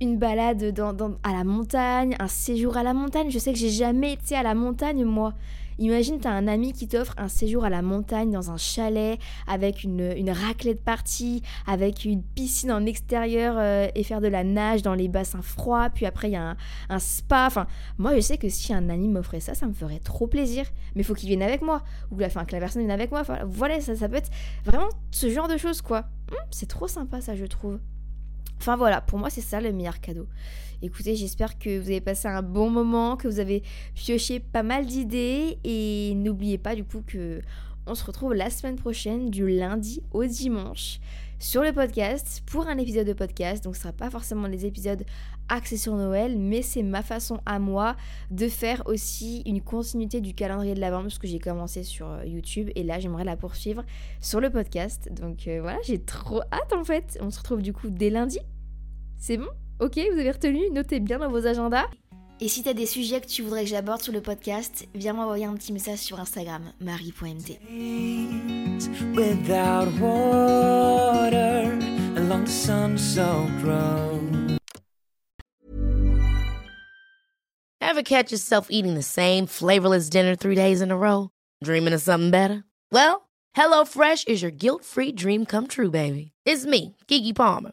une, 0.00 0.18
balade 0.18 0.74
à 1.22 1.32
la 1.32 1.44
montagne, 1.44 2.16
un 2.18 2.28
séjour 2.28 2.76
à 2.76 2.82
la 2.82 2.94
montagne. 2.94 3.30
Je 3.30 3.38
sais 3.38 3.52
que 3.52 3.58
j'ai 3.58 3.70
jamais 3.70 4.12
été 4.12 4.36
à 4.36 4.42
la 4.42 4.54
montagne 4.54 5.04
moi. 5.04 5.34
Imagine, 5.80 6.20
t'as 6.20 6.32
un 6.32 6.46
ami 6.46 6.74
qui 6.74 6.88
t'offre 6.88 7.14
un 7.16 7.28
séjour 7.28 7.64
à 7.64 7.70
la 7.70 7.80
montagne 7.80 8.30
dans 8.30 8.50
un 8.50 8.58
chalet 8.58 9.18
avec 9.46 9.82
une, 9.82 10.12
une 10.14 10.30
raclette 10.30 10.84
partie, 10.84 11.40
avec 11.66 12.04
une 12.04 12.22
piscine 12.22 12.70
en 12.70 12.84
extérieur 12.84 13.54
euh, 13.56 13.88
et 13.94 14.04
faire 14.04 14.20
de 14.20 14.28
la 14.28 14.44
nage 14.44 14.82
dans 14.82 14.92
les 14.92 15.08
bassins 15.08 15.40
froids. 15.40 15.88
Puis 15.88 16.04
après, 16.04 16.28
il 16.28 16.32
y 16.32 16.36
a 16.36 16.54
un, 16.90 16.98
spa. 16.98 17.46
Enfin, 17.46 17.66
moi, 17.96 18.14
je 18.14 18.20
sais 18.20 18.36
que 18.36 18.50
si 18.50 18.74
un 18.74 18.90
ami 18.90 19.08
m'offrait 19.08 19.40
ça, 19.40 19.54
ça 19.54 19.66
me 19.66 19.72
ferait 19.72 20.00
trop 20.00 20.26
plaisir. 20.26 20.66
Mais 20.94 21.02
faut 21.02 21.14
qu'il 21.14 21.30
vienne 21.30 21.42
avec 21.42 21.62
moi. 21.62 21.82
Ou 22.10 22.18
la, 22.18 22.26
enfin, 22.26 22.44
que 22.44 22.52
la 22.52 22.60
personne 22.60 22.82
vienne 22.82 22.90
avec 22.90 23.10
moi. 23.10 23.22
Voilà, 23.46 23.80
ça, 23.80 23.96
ça 23.96 24.06
peut 24.06 24.16
être 24.16 24.30
vraiment 24.66 24.90
ce 25.10 25.30
genre 25.30 25.48
de 25.48 25.56
choses, 25.56 25.80
quoi. 25.80 26.04
Hum, 26.30 26.36
c'est 26.50 26.68
trop 26.68 26.88
sympa, 26.88 27.22
ça, 27.22 27.34
je 27.34 27.46
trouve. 27.46 27.78
Enfin 28.58 28.76
voilà, 28.76 29.00
pour 29.00 29.18
moi 29.18 29.30
c'est 29.30 29.40
ça 29.40 29.60
le 29.60 29.72
meilleur 29.72 30.00
cadeau. 30.00 30.26
Écoutez, 30.82 31.14
j'espère 31.14 31.58
que 31.58 31.78
vous 31.78 31.88
avez 31.88 32.00
passé 32.00 32.26
un 32.26 32.42
bon 32.42 32.70
moment, 32.70 33.16
que 33.16 33.28
vous 33.28 33.38
avez 33.38 33.62
pioché 33.94 34.40
pas 34.40 34.62
mal 34.62 34.86
d'idées 34.86 35.58
et 35.62 36.14
n'oubliez 36.14 36.56
pas 36.56 36.74
du 36.74 36.84
coup 36.84 37.02
que 37.06 37.40
on 37.86 37.94
se 37.94 38.04
retrouve 38.04 38.34
la 38.34 38.50
semaine 38.50 38.76
prochaine 38.76 39.30
du 39.30 39.48
lundi 39.48 40.02
au 40.12 40.24
dimanche 40.24 41.00
sur 41.40 41.62
le 41.62 41.72
podcast 41.72 42.42
pour 42.46 42.68
un 42.68 42.78
épisode 42.78 43.06
de 43.06 43.14
podcast. 43.14 43.64
Donc 43.64 43.74
ce 43.74 43.82
sera 43.82 43.92
pas 43.92 44.10
forcément 44.10 44.48
des 44.48 44.66
épisodes 44.66 45.04
axés 45.48 45.78
sur 45.78 45.96
Noël, 45.96 46.38
mais 46.38 46.62
c'est 46.62 46.82
ma 46.82 47.02
façon 47.02 47.40
à 47.46 47.58
moi 47.58 47.96
de 48.30 48.46
faire 48.46 48.82
aussi 48.86 49.42
une 49.46 49.62
continuité 49.62 50.20
du 50.20 50.34
calendrier 50.34 50.74
de 50.74 50.80
l'Avent 50.80 51.02
parce 51.02 51.18
que 51.18 51.26
j'ai 51.26 51.40
commencé 51.40 51.82
sur 51.82 52.08
euh, 52.08 52.24
YouTube 52.24 52.70
et 52.76 52.84
là 52.84 53.00
j'aimerais 53.00 53.24
la 53.24 53.36
poursuivre 53.36 53.82
sur 54.20 54.40
le 54.40 54.50
podcast. 54.50 55.08
Donc 55.12 55.48
euh, 55.48 55.60
voilà, 55.60 55.78
j'ai 55.84 55.98
trop 55.98 56.42
hâte 56.52 56.72
en 56.72 56.84
fait. 56.84 57.18
On 57.20 57.30
se 57.30 57.38
retrouve 57.38 57.62
du 57.62 57.72
coup 57.72 57.88
dès 57.88 58.10
lundi. 58.10 58.38
C'est 59.18 59.38
bon? 59.38 59.48
Ok, 59.80 59.98
vous 60.12 60.18
avez 60.18 60.30
retenu? 60.30 60.70
Notez 60.72 61.00
bien 61.00 61.18
dans 61.18 61.30
vos 61.30 61.46
agendas. 61.46 61.86
Et 62.42 62.48
si 62.48 62.62
t'as 62.62 62.72
des 62.72 62.86
sujets 62.86 63.20
que 63.20 63.26
tu 63.26 63.42
voudrais 63.42 63.64
que 63.64 63.68
j'aborde 63.68 64.00
sur 64.00 64.14
le 64.14 64.22
podcast, 64.22 64.88
viens 64.94 65.12
m'envoyer 65.12 65.44
un 65.44 65.54
petit 65.54 65.74
message 65.74 65.98
sur 65.98 66.18
Instagram, 66.18 66.72
marie.mt. 66.80 67.58
Ever 77.82 78.02
catch 78.02 78.32
yourself 78.32 78.68
eating 78.70 78.94
the 78.94 79.02
same 79.02 79.46
flavorless 79.46 80.08
dinner 80.08 80.34
three 80.34 80.54
days 80.54 80.80
in 80.80 80.90
a 80.90 80.96
row? 80.96 81.28
Dreaming 81.62 81.92
of 81.92 82.00
something 82.00 82.30
better? 82.30 82.64
Well, 82.90 83.28
HelloFresh 83.54 84.28
is 84.28 84.40
your 84.40 84.52
guilt-free 84.52 85.12
dream 85.12 85.44
come 85.44 85.66
true, 85.66 85.90
baby. 85.90 86.32
It's 86.46 86.64
me, 86.64 86.96
Kiki 87.06 87.34
Palmer. 87.34 87.72